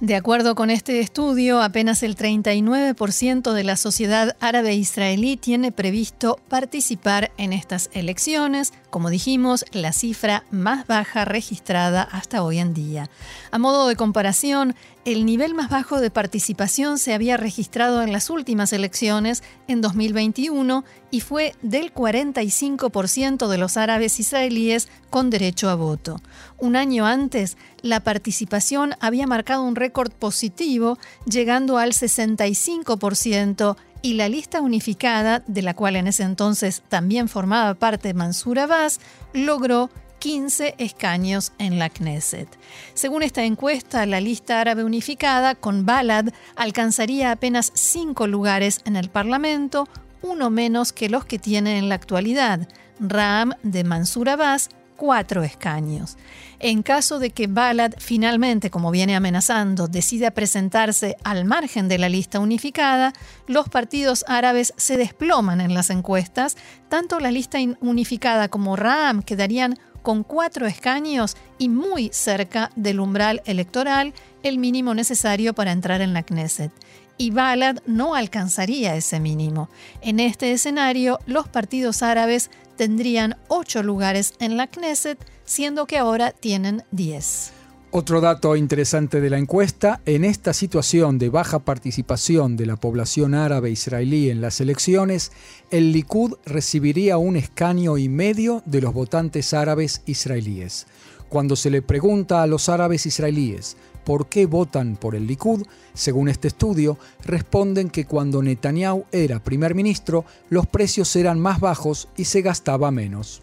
De 0.00 0.16
acuerdo 0.16 0.54
con 0.54 0.70
este 0.70 0.98
estudio, 1.00 1.60
apenas 1.60 2.02
el 2.02 2.16
39% 2.16 3.52
de 3.52 3.64
la 3.64 3.76
sociedad 3.76 4.34
árabe 4.40 4.72
israelí 4.72 5.36
tiene 5.36 5.72
previsto 5.72 6.40
participar 6.48 7.32
en 7.36 7.52
estas 7.52 7.90
elecciones, 7.92 8.72
como 8.88 9.10
dijimos, 9.10 9.66
la 9.72 9.92
cifra 9.92 10.44
más 10.50 10.86
baja 10.86 11.26
registrada 11.26 12.02
hasta 12.02 12.42
hoy 12.42 12.60
en 12.60 12.72
día. 12.72 13.10
A 13.50 13.58
modo 13.58 13.88
de 13.88 13.96
comparación, 13.96 14.74
el 15.04 15.26
nivel 15.26 15.54
más 15.54 15.68
bajo 15.68 16.00
de 16.00 16.10
participación 16.10 16.98
se 16.98 17.12
había 17.12 17.36
registrado 17.36 18.02
en 18.02 18.12
las 18.12 18.30
últimas 18.30 18.72
elecciones 18.72 19.42
en 19.68 19.82
2021 19.82 20.82
y 21.10 21.20
fue 21.20 21.54
del 21.62 21.92
45% 21.92 23.48
de 23.48 23.58
los 23.58 23.76
árabes 23.76 24.18
israelíes 24.18 24.88
con 25.10 25.28
derecho 25.30 25.68
a 25.68 25.74
voto. 25.74 26.20
Un 26.60 26.76
año 26.76 27.06
antes, 27.06 27.56
la 27.80 28.00
participación 28.00 28.94
había 29.00 29.26
marcado 29.26 29.62
un 29.62 29.76
récord 29.76 30.12
positivo, 30.12 30.98
llegando 31.24 31.78
al 31.78 31.92
65% 31.92 33.76
y 34.02 34.14
la 34.14 34.28
lista 34.28 34.60
unificada, 34.60 35.42
de 35.46 35.62
la 35.62 35.74
cual 35.74 35.96
en 35.96 36.06
ese 36.06 36.22
entonces 36.22 36.82
también 36.88 37.28
formaba 37.28 37.74
parte 37.74 38.12
Mansur 38.12 38.58
Abbas, 38.58 39.00
logró 39.32 39.88
15 40.18 40.74
escaños 40.76 41.52
en 41.58 41.78
la 41.78 41.88
Knesset. 41.88 42.48
Según 42.92 43.22
esta 43.22 43.42
encuesta, 43.44 44.04
la 44.04 44.20
lista 44.20 44.60
árabe 44.60 44.84
unificada 44.84 45.54
con 45.54 45.86
Balad 45.86 46.26
alcanzaría 46.56 47.32
apenas 47.32 47.72
5 47.74 48.26
lugares 48.26 48.82
en 48.84 48.96
el 48.96 49.08
Parlamento, 49.08 49.88
uno 50.20 50.50
menos 50.50 50.92
que 50.92 51.08
los 51.08 51.24
que 51.24 51.38
tiene 51.38 51.78
en 51.78 51.88
la 51.88 51.94
actualidad. 51.94 52.68
Ram 53.00 53.54
de 53.62 53.82
Mansur 53.82 54.28
Abbas 54.28 54.68
cuatro 55.00 55.42
escaños. 55.42 56.18
En 56.58 56.82
caso 56.82 57.18
de 57.18 57.30
que 57.30 57.46
Balad 57.46 57.94
finalmente, 57.96 58.68
como 58.68 58.90
viene 58.90 59.16
amenazando, 59.16 59.88
decida 59.88 60.30
presentarse 60.30 61.16
al 61.24 61.46
margen 61.46 61.88
de 61.88 61.96
la 61.96 62.10
lista 62.10 62.38
unificada, 62.38 63.14
los 63.46 63.70
partidos 63.70 64.26
árabes 64.28 64.74
se 64.76 64.98
desploman 64.98 65.62
en 65.62 65.72
las 65.72 65.88
encuestas, 65.88 66.58
tanto 66.90 67.18
la 67.18 67.30
lista 67.30 67.56
unificada 67.80 68.48
como 68.48 68.76
Ram 68.76 69.22
quedarían 69.22 69.78
con 70.02 70.22
cuatro 70.22 70.66
escaños 70.66 71.34
y 71.56 71.70
muy 71.70 72.10
cerca 72.12 72.70
del 72.76 73.00
umbral 73.00 73.40
electoral, 73.46 74.12
el 74.42 74.58
mínimo 74.58 74.92
necesario 74.92 75.54
para 75.54 75.72
entrar 75.72 76.02
en 76.02 76.12
la 76.12 76.24
Knesset 76.24 76.72
y 77.20 77.32
Balad 77.32 77.80
no 77.84 78.14
alcanzaría 78.14 78.96
ese 78.96 79.20
mínimo. 79.20 79.68
En 80.00 80.20
este 80.20 80.52
escenario, 80.52 81.18
los 81.26 81.48
partidos 81.48 82.02
árabes 82.02 82.50
tendrían 82.80 83.36
ocho 83.48 83.82
lugares 83.82 84.32
en 84.40 84.56
la 84.56 84.66
Knesset, 84.66 85.18
siendo 85.44 85.84
que 85.84 85.98
ahora 85.98 86.30
tienen 86.30 86.82
diez. 86.90 87.52
Otro 87.90 88.22
dato 88.22 88.56
interesante 88.56 89.20
de 89.20 89.28
la 89.28 89.36
encuesta, 89.36 90.00
en 90.06 90.24
esta 90.24 90.54
situación 90.54 91.18
de 91.18 91.28
baja 91.28 91.58
participación 91.58 92.56
de 92.56 92.64
la 92.64 92.76
población 92.76 93.34
árabe 93.34 93.70
israelí 93.70 94.30
en 94.30 94.40
las 94.40 94.62
elecciones, 94.62 95.30
el 95.70 95.92
Likud 95.92 96.36
recibiría 96.46 97.18
un 97.18 97.36
escaño 97.36 97.98
y 97.98 98.08
medio 98.08 98.62
de 98.64 98.80
los 98.80 98.94
votantes 98.94 99.52
árabes 99.52 100.00
israelíes. 100.06 100.86
Cuando 101.28 101.56
se 101.56 101.68
le 101.68 101.82
pregunta 101.82 102.42
a 102.42 102.46
los 102.46 102.70
árabes 102.70 103.04
israelíes 103.04 103.76
por 104.04 104.28
qué 104.28 104.46
votan 104.46 104.96
por 104.96 105.14
el 105.14 105.26
Likud, 105.26 105.66
según 105.94 106.28
este 106.28 106.48
estudio, 106.48 106.98
responden 107.24 107.90
que 107.90 108.06
cuando 108.06 108.42
Netanyahu 108.42 109.04
era 109.12 109.42
primer 109.42 109.74
ministro, 109.74 110.24
los 110.48 110.66
precios 110.66 111.14
eran 111.16 111.40
más 111.40 111.60
bajos 111.60 112.08
y 112.16 112.24
se 112.24 112.42
gastaba 112.42 112.90
menos. 112.90 113.42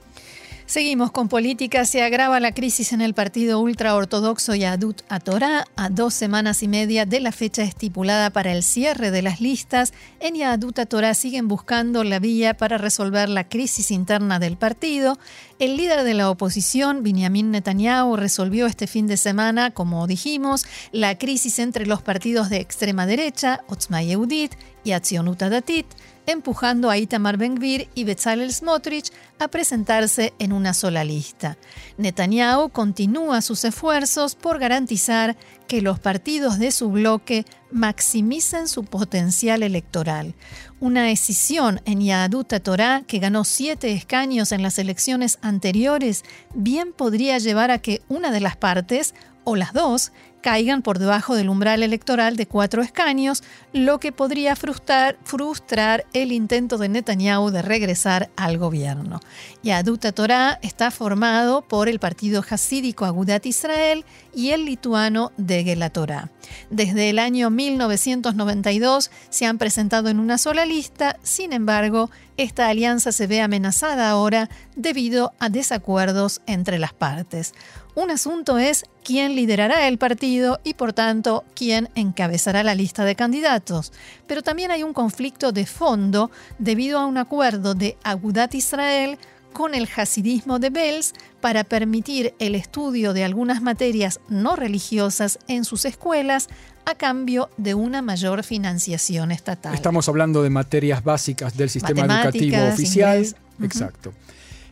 Seguimos 0.68 1.12
con 1.12 1.30
política. 1.30 1.86
Se 1.86 2.04
agrava 2.04 2.42
la 2.42 2.52
crisis 2.52 2.92
en 2.92 3.00
el 3.00 3.14
partido 3.14 3.62
ultraortodoxo 3.62 4.54
Yadut 4.54 5.02
Torah 5.24 5.64
a 5.78 5.90
dos 5.90 6.14
semanas 6.14 6.62
y 6.62 6.68
media 6.68 7.06
de 7.06 7.22
la 7.22 7.32
fecha 7.32 7.64
estipulada 7.64 8.32
para 8.32 8.52
el 8.52 8.64
cierre 8.64 9.10
de 9.10 9.22
las 9.22 9.40
listas. 9.40 9.94
En 10.20 10.36
Yadut 10.36 10.78
Torah 10.90 11.14
siguen 11.14 11.48
buscando 11.48 12.04
la 12.04 12.20
vía 12.20 12.54
para 12.54 12.78
resolver 12.78 13.30
la 13.30 13.48
crisis 13.48 13.92
interna 13.92 14.40
del 14.40 14.58
partido. 14.58 15.18
El 15.58 15.78
líder 15.78 16.04
de 16.04 16.14
la 16.16 16.30
oposición, 16.30 17.02
Benjamin 17.02 17.50
Netanyahu, 17.50 18.18
resolvió 18.18 18.66
este 18.66 18.88
fin 18.88 19.08
de 19.08 19.16
semana, 19.16 19.72
como 19.72 20.06
dijimos, 20.06 20.66
la 20.92 21.18
crisis 21.18 21.60
entre 21.60 21.86
los 21.86 22.02
partidos 22.02 22.50
de 22.50 22.58
extrema 22.58 23.06
derecha, 23.06 23.64
Otzma 23.68 24.04
Yehudit 24.04 24.56
y 24.84 24.92
Atzionut 24.92 25.40
Datit 25.40 25.88
empujando 26.28 26.90
a 26.90 26.98
Itamar 26.98 27.38
Ben-Gvir 27.38 27.90
y 27.96 28.04
Bezalel 28.04 28.54
Smotrich 28.54 29.12
a 29.40 29.48
presentarse 29.48 30.34
en 30.40 30.52
una 30.52 30.74
sola 30.74 31.04
lista. 31.04 31.58
Netanyahu 31.98 32.70
continúa 32.70 33.42
sus 33.42 33.64
esfuerzos 33.64 34.36
por 34.36 34.60
garantizar 34.60 35.38
que 35.68 35.82
los 35.82 36.00
partidos 36.00 36.60
de 36.60 36.72
su 36.72 36.90
bloque 36.90 37.46
maximicen 37.72 38.68
su 38.68 38.84
potencial 38.84 39.64
electoral. 39.64 40.36
Una 40.80 41.04
decisión 41.04 41.82
en 41.86 42.02
Yahadut 42.02 42.54
Torah, 42.62 43.04
que 43.08 43.20
ganó 43.20 43.44
siete 43.44 43.94
escaños 43.94 44.52
en 44.52 44.62
las 44.62 44.80
elecciones 44.80 45.40
anteriores, 45.42 46.24
bien 46.54 46.94
podría 46.94 47.38
llevar 47.40 47.72
a 47.72 47.80
que 47.80 48.02
una 48.10 48.32
de 48.32 48.42
las 48.42 48.58
partes, 48.58 49.16
o 49.50 49.56
las 49.56 49.72
dos, 49.72 50.12
caigan 50.42 50.82
por 50.82 51.00
debajo 51.00 51.36
del 51.36 51.50
umbral 51.50 51.84
electoral 51.84 52.36
de 52.36 52.48
cuatro 52.48 52.82
escaños, 52.82 53.44
lo 53.74 54.00
que 54.00 54.12
podría 54.12 54.56
frustrar, 54.56 56.06
el 56.14 56.32
intento 56.32 56.78
de 56.78 56.90
Netanyahu 56.90 57.50
de 57.52 57.62
regresar 57.62 58.30
al 58.36 58.58
gobierno. 58.58 59.20
Yaduta 59.64 60.12
Torah 60.12 60.60
está 60.62 60.92
formado 60.92 61.62
por 61.62 61.90
el 61.90 62.00
partido 62.00 62.44
hasídico 62.50 63.06
Agudat 63.06 63.46
Israel 63.46 64.06
y 64.34 64.52
el 64.52 64.66
lituano 64.66 65.32
de 65.38 65.90
Torah. 65.92 66.30
Desde 66.70 67.10
el 67.10 67.20
año 67.20 67.50
1992 67.50 69.12
se 69.30 69.46
han 69.46 69.58
presentado 69.58 70.10
en 70.10 70.20
una 70.20 70.38
sola 70.38 70.66
lista, 70.66 71.18
sin 71.24 71.54
embargo, 71.54 72.10
esta 72.38 72.70
alianza 72.70 73.12
se 73.12 73.28
ve 73.28 73.42
amenazada 73.42 74.10
ahora 74.10 74.50
debido 74.76 75.34
a 75.40 75.50
desacuerdos 75.50 76.42
entre 76.46 76.80
las 76.80 76.94
partes. 76.94 77.54
Un 77.96 78.12
asunto 78.12 78.60
es 78.60 78.86
quién 79.04 79.36
liderará 79.36 79.88
el 79.88 79.98
partido 79.98 80.60
y 80.64 80.76
por 80.76 80.94
tanto 80.94 81.44
quién 81.56 81.90
encabezará 81.96 82.64
la 82.64 82.76
lista 82.76 83.06
de 83.06 83.16
candidatos. 83.16 83.92
Pero 84.28 84.44
también 84.44 84.70
hay 84.70 84.84
un 84.84 84.94
conflicto 84.94 85.52
de 85.52 85.66
fondo 85.66 86.30
debido 86.60 87.00
a 87.00 87.08
un 87.08 87.18
acuerdo 87.18 87.74
de 87.74 87.98
Agudat 88.04 88.54
Israel 88.54 89.18
con 89.54 89.74
el 89.74 89.88
hasidismo 89.96 90.60
de 90.60 90.70
Belz 90.70 91.14
para 91.42 91.64
permitir 91.64 92.34
el 92.40 92.56
estudio 92.56 93.14
de 93.14 93.24
algunas 93.24 93.62
materias 93.62 94.20
no 94.30 94.56
religiosas 94.56 95.40
en 95.48 95.66
sus 95.66 95.86
escuelas 95.86 96.48
a 96.86 96.96
cambio 96.96 97.50
de 97.58 97.74
una 97.74 98.02
mayor 98.02 98.44
financiación 98.44 99.32
estatal. 99.32 99.74
Estamos 99.74 100.08
hablando 100.08 100.42
de 100.42 100.50
materias 100.50 101.04
básicas 101.04 101.58
del 101.58 101.70
sistema 101.70 102.06
educativo 102.06 102.58
oficial. 102.68 103.36
Exacto. 103.62 104.14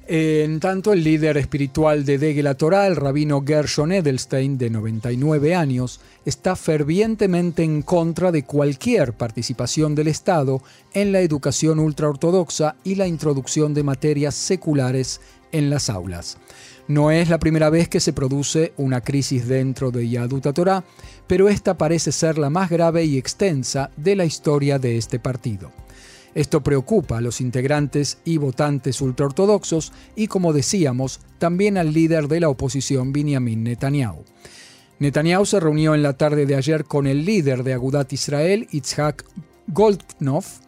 En 0.08 0.60
tanto, 0.60 0.94
el 0.94 1.04
líder 1.04 1.36
espiritual 1.38 2.06
de 2.06 2.20
Degel 2.20 2.56
Torah, 2.56 2.86
el 2.86 2.96
rabino 2.96 3.44
Gershon 3.44 3.91
Edelstein, 3.91 4.56
de 4.56 4.70
99 4.70 5.56
años, 5.56 6.00
está 6.26 6.56
fervientemente 6.56 7.63
en 7.63 7.82
contra 7.82 8.32
de 8.32 8.44
cualquier 8.44 9.13
participación 9.13 9.96
del 9.96 10.08
Estado 10.08 10.62
en 10.94 11.12
la 11.12 11.22
educación 11.22 11.80
ultraortodoxa 11.80 12.76
y 12.84 12.96
la 12.96 13.08
introducción 13.08 13.74
de 13.74 13.82
materias 13.82 14.36
seculares 14.36 15.22
en 15.52 15.72
las 15.72 15.89
aulas. 15.89 16.38
No 16.88 17.10
es 17.10 17.30
la 17.30 17.39
primera 17.39 17.72
vez 17.72 17.89
que 17.89 18.00
se 18.00 18.13
produce 18.13 18.74
una 18.78 19.02
crisis 19.02 19.48
dentro 19.48 19.89
de 19.89 20.08
Yadut 20.08 20.54
Torah, 20.54 20.84
pero 21.26 21.50
esta 21.50 21.80
parece 21.80 22.12
ser 22.12 22.38
la 22.38 22.52
más 22.52 22.70
grave 22.70 23.06
y 23.06 23.18
extensa 23.18 23.89
de 23.98 24.15
la 24.15 24.26
historia 24.26 24.78
de 24.78 24.98
este 24.98 25.18
partido. 25.18 25.72
Esto 26.36 26.62
preocupa 26.62 27.17
a 27.17 27.21
los 27.21 27.39
integrantes 27.39 28.17
y 28.26 28.38
votantes 28.38 29.00
ultraortodoxos 29.00 29.93
y, 30.17 30.28
como 30.28 30.52
decíamos, 30.52 31.21
también 31.39 31.78
al 31.78 31.93
líder 31.93 32.28
de 32.28 32.41
la 32.41 32.50
oposición, 32.50 33.13
Benjamin 33.13 33.63
Netanyahu. 33.63 34.26
Netanyahu 35.00 35.45
se 35.45 35.62
reunió 35.62 35.95
en 35.95 36.04
la 36.04 36.13
tarde 36.13 36.45
de 36.45 36.56
ayer 36.56 36.84
con 36.84 37.08
el 37.08 37.26
líder 37.26 37.63
de 37.63 37.74
Agudat 37.74 38.12
Israel, 38.12 38.67
Itzhak 38.71 39.24
Goldknopf, 39.67 40.60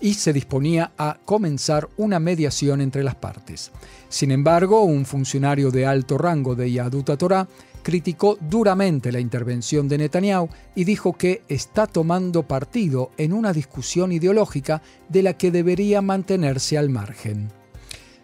y 0.00 0.14
se 0.14 0.32
disponía 0.32 0.92
a 0.98 1.18
comenzar 1.24 1.88
una 1.96 2.18
mediación 2.20 2.80
entre 2.80 3.02
las 3.02 3.14
partes. 3.14 3.70
Sin 4.08 4.30
embargo, 4.30 4.82
un 4.82 5.06
funcionario 5.06 5.70
de 5.70 5.86
alto 5.86 6.18
rango 6.18 6.54
de 6.54 6.70
Yadut 6.70 7.16
Torah 7.16 7.48
criticó 7.86 8.36
duramente 8.40 9.12
la 9.12 9.20
intervención 9.20 9.86
de 9.86 9.96
Netanyahu 9.96 10.48
y 10.74 10.82
dijo 10.82 11.12
que 11.12 11.42
está 11.46 11.86
tomando 11.86 12.42
partido 12.42 13.12
en 13.16 13.32
una 13.32 13.52
discusión 13.52 14.10
ideológica 14.10 14.82
de 15.08 15.22
la 15.22 15.34
que 15.34 15.52
debería 15.52 16.02
mantenerse 16.02 16.78
al 16.78 16.90
margen. 16.90 17.48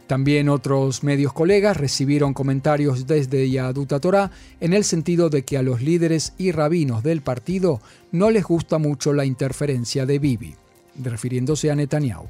También 0.08 0.48
otros 0.48 1.04
medios 1.04 1.32
colegas 1.32 1.76
recibieron 1.76 2.34
comentarios 2.34 3.06
desde 3.06 3.48
Yaduta 3.48 4.00
Torah 4.00 4.32
en 4.58 4.72
el 4.72 4.82
sentido 4.82 5.30
de 5.30 5.44
que 5.44 5.56
a 5.56 5.62
los 5.62 5.80
líderes 5.80 6.32
y 6.38 6.50
rabinos 6.50 7.04
del 7.04 7.22
partido 7.22 7.80
no 8.10 8.32
les 8.32 8.42
gusta 8.42 8.78
mucho 8.78 9.12
la 9.12 9.24
interferencia 9.24 10.06
de 10.06 10.18
Bibi, 10.18 10.56
refiriéndose 11.00 11.70
a 11.70 11.76
Netanyahu. 11.76 12.26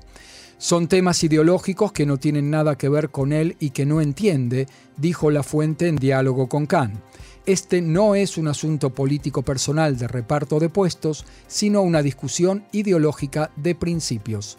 Son 0.58 0.86
temas 0.86 1.24
ideológicos 1.24 1.92
que 1.92 2.04
no 2.04 2.18
tienen 2.18 2.50
nada 2.50 2.76
que 2.76 2.90
ver 2.90 3.08
con 3.08 3.32
él 3.32 3.56
y 3.58 3.70
que 3.70 3.86
no 3.86 4.02
entiende, 4.02 4.68
dijo 4.98 5.30
la 5.30 5.42
fuente 5.42 5.88
en 5.88 5.96
diálogo 5.96 6.50
con 6.50 6.66
Khan. 6.66 7.00
Este 7.44 7.83
no 7.83 8.14
es 8.14 8.38
un 8.38 8.46
asunto 8.46 8.90
político 8.90 9.42
personal 9.42 9.98
de 9.98 10.07
reparto 10.07 10.61
de 10.61 10.68
puestos, 10.68 11.24
sino 11.48 11.83
una 11.83 12.00
discusión 12.00 12.64
ideológica 12.70 13.50
de 13.57 13.74
principios. 13.74 14.59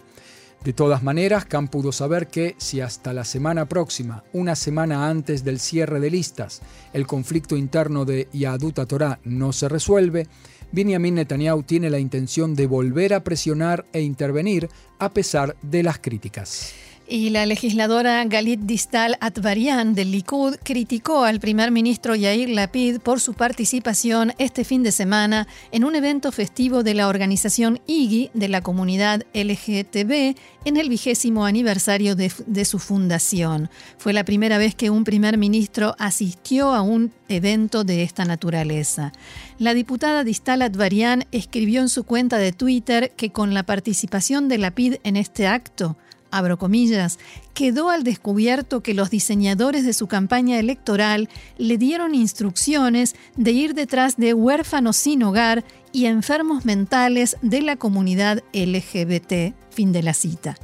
De 0.64 0.74
todas 0.74 1.02
maneras, 1.02 1.46
Khan 1.46 1.68
pudo 1.68 1.92
saber 1.92 2.26
que 2.26 2.54
si 2.58 2.82
hasta 2.82 3.14
la 3.14 3.24
semana 3.24 3.66
próxima, 3.66 4.24
una 4.34 4.54
semana 4.54 5.08
antes 5.08 5.44
del 5.44 5.60
cierre 5.60 5.98
de 5.98 6.10
listas, 6.10 6.60
el 6.92 7.06
conflicto 7.06 7.56
interno 7.56 8.04
de 8.04 8.28
Yahadut 8.34 8.86
Torah 8.86 9.18
no 9.24 9.54
se 9.54 9.68
resuelve, 9.70 10.26
Benjamin 10.70 11.14
Netanyahu 11.14 11.62
tiene 11.62 11.88
la 11.88 11.98
intención 11.98 12.54
de 12.54 12.66
volver 12.66 13.14
a 13.14 13.24
presionar 13.24 13.86
e 13.94 14.00
intervenir 14.00 14.68
a 14.98 15.10
pesar 15.10 15.56
de 15.62 15.82
las 15.82 15.98
críticas. 15.98 16.74
Y 17.06 17.28
la 17.28 17.44
legisladora 17.44 18.24
Galit 18.24 18.60
Distal 18.60 19.18
Atvarian 19.20 19.94
del 19.94 20.10
Likud 20.10 20.56
criticó 20.62 21.24
al 21.24 21.38
primer 21.38 21.70
ministro 21.70 22.14
Yair 22.14 22.48
Lapid 22.48 23.00
por 23.00 23.20
su 23.20 23.34
participación 23.34 24.32
este 24.38 24.64
fin 24.64 24.82
de 24.82 24.90
semana 24.90 25.46
en 25.70 25.84
un 25.84 25.96
evento 25.96 26.32
festivo 26.32 26.82
de 26.82 26.94
la 26.94 27.08
organización 27.08 27.78
IGI 27.86 28.30
de 28.32 28.48
la 28.48 28.62
comunidad 28.62 29.22
LGTB 29.34 30.34
en 30.64 30.76
el 30.78 30.88
vigésimo 30.88 31.44
aniversario 31.44 32.16
de, 32.16 32.32
de 32.46 32.64
su 32.64 32.78
fundación. 32.78 33.68
Fue 33.98 34.14
la 34.14 34.24
primera 34.24 34.56
vez 34.56 34.74
que 34.74 34.88
un 34.88 35.04
primer 35.04 35.36
ministro 35.36 35.94
asistió 35.98 36.72
a 36.72 36.80
un 36.80 37.12
evento 37.28 37.84
de 37.84 38.02
esta 38.02 38.24
naturaleza. 38.24 39.12
La 39.58 39.74
diputada 39.74 40.24
Distal 40.24 40.62
Atvarian 40.62 41.26
escribió 41.32 41.82
en 41.82 41.90
su 41.90 42.04
cuenta 42.04 42.38
de 42.38 42.52
Twitter 42.52 43.12
que 43.14 43.30
con 43.30 43.52
la 43.52 43.64
participación 43.64 44.48
de 44.48 44.56
Lapid 44.56 44.94
en 45.04 45.16
este 45.16 45.46
acto, 45.46 45.98
abro 46.36 46.58
comillas, 46.58 47.18
quedó 47.54 47.90
al 47.90 48.02
descubierto 48.02 48.82
que 48.82 48.94
los 48.94 49.10
diseñadores 49.10 49.84
de 49.84 49.92
su 49.92 50.06
campaña 50.06 50.58
electoral 50.58 51.28
le 51.58 51.78
dieron 51.78 52.14
instrucciones 52.14 53.14
de 53.36 53.52
ir 53.52 53.74
detrás 53.74 54.16
de 54.16 54.34
huérfanos 54.34 54.96
sin 54.96 55.22
hogar 55.22 55.64
y 55.92 56.06
enfermos 56.06 56.64
mentales 56.64 57.36
de 57.40 57.62
la 57.62 57.76
comunidad 57.76 58.42
LGBT. 58.52 59.54
Fin 59.70 59.92
de 59.92 60.02
la 60.02 60.12
cita. 60.12 60.56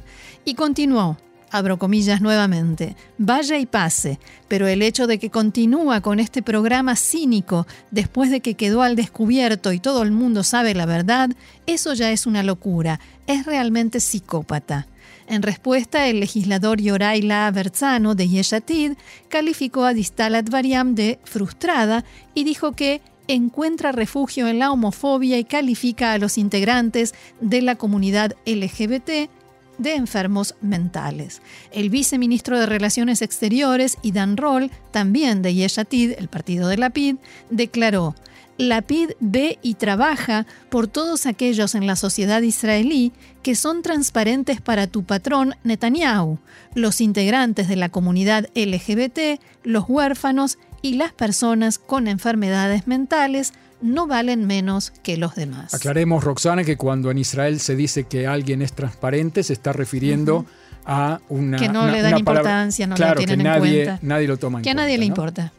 Y 0.43 0.55
continuó, 0.55 1.17
abro 1.51 1.77
comillas 1.77 2.21
nuevamente, 2.21 2.95
vaya 3.17 3.57
y 3.57 3.65
pase, 3.65 4.19
pero 4.47 4.67
el 4.67 4.81
hecho 4.81 5.07
de 5.07 5.19
que 5.19 5.29
continúa 5.29 6.01
con 6.01 6.19
este 6.19 6.41
programa 6.41 6.95
cínico 6.95 7.67
después 7.91 8.29
de 8.31 8.41
que 8.41 8.55
quedó 8.55 8.81
al 8.81 8.95
descubierto 8.95 9.71
y 9.71 9.79
todo 9.79 10.01
el 10.03 10.11
mundo 10.11 10.43
sabe 10.43 10.73
la 10.73 10.85
verdad, 10.85 11.29
eso 11.65 11.93
ya 11.93 12.11
es 12.11 12.25
una 12.25 12.43
locura, 12.43 12.99
es 13.27 13.45
realmente 13.45 13.99
psicópata. 13.99 14.87
En 15.31 15.43
respuesta, 15.43 16.09
el 16.09 16.19
legislador 16.19 16.81
Yoray 16.81 17.21
Berzano 17.53 18.15
de 18.15 18.27
Yeshatid 18.27 18.97
calificó 19.29 19.85
a 19.85 19.93
Distalat 19.93 20.49
Variam 20.49 20.93
de 20.93 21.19
frustrada 21.23 22.03
y 22.33 22.43
dijo 22.43 22.73
que 22.73 22.99
encuentra 23.29 23.93
refugio 23.93 24.49
en 24.49 24.59
la 24.59 24.73
homofobia 24.73 25.39
y 25.39 25.45
califica 25.45 26.11
a 26.11 26.17
los 26.17 26.37
integrantes 26.37 27.15
de 27.39 27.61
la 27.61 27.75
comunidad 27.75 28.33
LGBT 28.45 29.31
de 29.77 29.95
enfermos 29.95 30.55
mentales. 30.59 31.41
El 31.71 31.89
viceministro 31.89 32.59
de 32.59 32.65
Relaciones 32.65 33.21
Exteriores, 33.21 33.99
Idan 34.01 34.35
Roll, 34.35 34.69
también 34.91 35.41
de 35.41 35.53
Yeshatid, 35.53 36.11
el 36.17 36.27
partido 36.27 36.67
de 36.67 36.75
la 36.75 36.89
PID, 36.89 37.15
declaró 37.49 38.15
la 38.57 38.81
PID 38.81 39.11
ve 39.19 39.57
y 39.61 39.75
trabaja 39.75 40.45
por 40.69 40.87
todos 40.87 41.25
aquellos 41.25 41.75
en 41.75 41.87
la 41.87 41.95
sociedad 41.95 42.41
israelí 42.41 43.11
que 43.41 43.55
son 43.55 43.81
transparentes 43.81 44.61
para 44.61 44.87
tu 44.87 45.03
patrón 45.03 45.55
Netanyahu, 45.63 46.39
los 46.75 47.01
integrantes 47.01 47.67
de 47.67 47.75
la 47.75 47.89
comunidad 47.89 48.47
LGBT, 48.55 49.41
los 49.63 49.85
huérfanos 49.87 50.57
y 50.81 50.95
las 50.95 51.13
personas 51.13 51.79
con 51.79 52.07
enfermedades 52.07 52.87
mentales 52.87 53.53
no 53.81 54.07
valen 54.07 54.45
menos 54.45 54.91
que 54.91 55.17
los 55.17 55.35
demás. 55.35 55.73
Aclaremos, 55.73 56.23
Roxana, 56.23 56.63
que 56.63 56.77
cuando 56.77 57.09
en 57.09 57.17
Israel 57.17 57.59
se 57.59 57.75
dice 57.75 58.03
que 58.03 58.27
alguien 58.27 58.61
es 58.61 58.73
transparente, 58.73 59.43
se 59.43 59.53
está 59.53 59.73
refiriendo 59.73 60.45
a 60.85 61.19
una. 61.29 61.57
Que 61.57 61.67
no 61.67 61.87
le 61.87 62.01
dan 62.01 62.17
importancia, 62.17 62.85
no 62.87 62.95
lo 62.95 63.15
tienen 63.15 63.41
en 63.41 63.59
cuenta. 63.59 63.99
Nadie 64.01 64.27
lo 64.27 64.37
toma 64.37 64.59
en 64.59 64.63
cuenta. 64.63 64.65
Que 64.65 64.69
a 64.69 64.73
nadie 64.73 64.97
le 64.97 65.05
importa. 65.05 65.51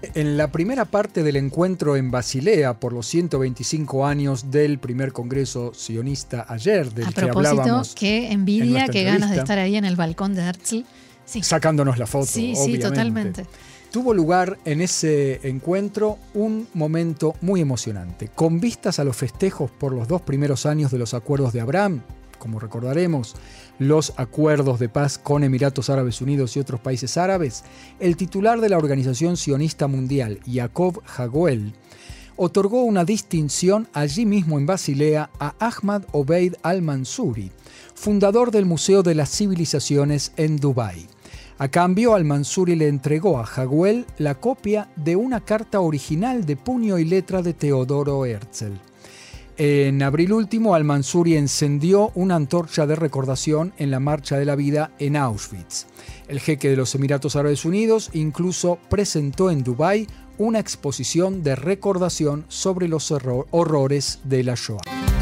En 0.00 0.36
la 0.36 0.52
primera 0.52 0.84
parte 0.84 1.24
del 1.24 1.36
encuentro 1.36 1.96
en 1.96 2.10
Basilea 2.10 2.78
por 2.78 2.92
los 2.92 3.06
125 3.06 4.06
años 4.06 4.50
del 4.50 4.78
primer 4.78 5.12
Congreso 5.12 5.72
sionista 5.74 6.46
ayer, 6.48 6.92
del 6.92 7.08
a 7.08 7.10
propósito, 7.10 7.82
qué 7.96 8.30
envidia, 8.30 8.86
qué 8.86 9.02
ganas 9.02 9.30
de 9.30 9.38
estar 9.38 9.58
ahí 9.58 9.76
en 9.76 9.84
el 9.84 9.96
balcón 9.96 10.34
de 10.34 10.42
Herzl. 10.42 10.84
Sacándonos 11.42 11.98
la 11.98 12.06
foto. 12.06 12.26
Sí, 12.26 12.54
sí, 12.54 12.78
totalmente. 12.78 13.44
Tuvo 13.90 14.14
lugar 14.14 14.58
en 14.64 14.82
ese 14.82 15.40
encuentro 15.48 16.18
un 16.34 16.68
momento 16.74 17.34
muy 17.40 17.60
emocionante. 17.60 18.28
Con 18.28 18.60
vistas 18.60 18.98
a 18.98 19.04
los 19.04 19.16
festejos 19.16 19.70
por 19.70 19.92
los 19.92 20.06
dos 20.06 20.22
primeros 20.22 20.66
años 20.66 20.90
de 20.92 20.98
los 20.98 21.14
acuerdos 21.14 21.52
de 21.52 21.60
Abraham, 21.60 22.02
como 22.38 22.60
recordaremos, 22.60 23.34
los 23.78 24.12
acuerdos 24.16 24.78
de 24.78 24.88
paz 24.88 25.18
con 25.18 25.44
Emiratos 25.44 25.90
Árabes 25.90 26.20
Unidos 26.20 26.56
y 26.56 26.60
otros 26.60 26.80
países 26.80 27.16
árabes, 27.16 27.64
el 28.00 28.16
titular 28.16 28.60
de 28.60 28.68
la 28.68 28.78
Organización 28.78 29.36
Sionista 29.36 29.86
Mundial, 29.86 30.40
Jacob 30.46 31.02
Hagoel, 31.16 31.74
otorgó 32.36 32.84
una 32.84 33.04
distinción 33.04 33.88
allí 33.92 34.24
mismo 34.24 34.58
en 34.58 34.66
Basilea 34.66 35.30
a 35.40 35.54
Ahmad 35.58 36.04
Obeid 36.12 36.54
al-Mansuri, 36.62 37.50
fundador 37.94 38.52
del 38.52 38.64
Museo 38.64 39.02
de 39.02 39.14
las 39.14 39.30
Civilizaciones 39.30 40.32
en 40.36 40.56
Dubái. 40.56 41.08
A 41.58 41.66
cambio, 41.66 42.14
al-Mansuri 42.14 42.76
le 42.76 42.86
entregó 42.86 43.38
a 43.38 43.44
Hagoel 43.44 44.06
la 44.18 44.36
copia 44.36 44.88
de 44.94 45.16
una 45.16 45.40
carta 45.40 45.80
original 45.80 46.46
de 46.46 46.56
puño 46.56 46.98
y 46.98 47.04
letra 47.04 47.42
de 47.42 47.52
Teodoro 47.52 48.24
Herzl. 48.24 48.87
En 49.60 50.04
abril 50.04 50.34
último, 50.34 50.76
Al-Mansuri 50.76 51.36
encendió 51.36 52.12
una 52.14 52.36
antorcha 52.36 52.86
de 52.86 52.94
recordación 52.94 53.72
en 53.76 53.90
la 53.90 53.98
Marcha 53.98 54.38
de 54.38 54.44
la 54.44 54.54
Vida 54.54 54.92
en 55.00 55.16
Auschwitz. 55.16 55.86
El 56.28 56.38
jeque 56.38 56.70
de 56.70 56.76
los 56.76 56.94
Emiratos 56.94 57.34
Árabes 57.34 57.64
Unidos 57.64 58.10
incluso 58.12 58.78
presentó 58.88 59.50
en 59.50 59.64
Dubái 59.64 60.06
una 60.38 60.60
exposición 60.60 61.42
de 61.42 61.56
recordación 61.56 62.44
sobre 62.46 62.86
los 62.86 63.10
horrores 63.10 64.20
de 64.22 64.44
la 64.44 64.54
Shoah. 64.54 65.17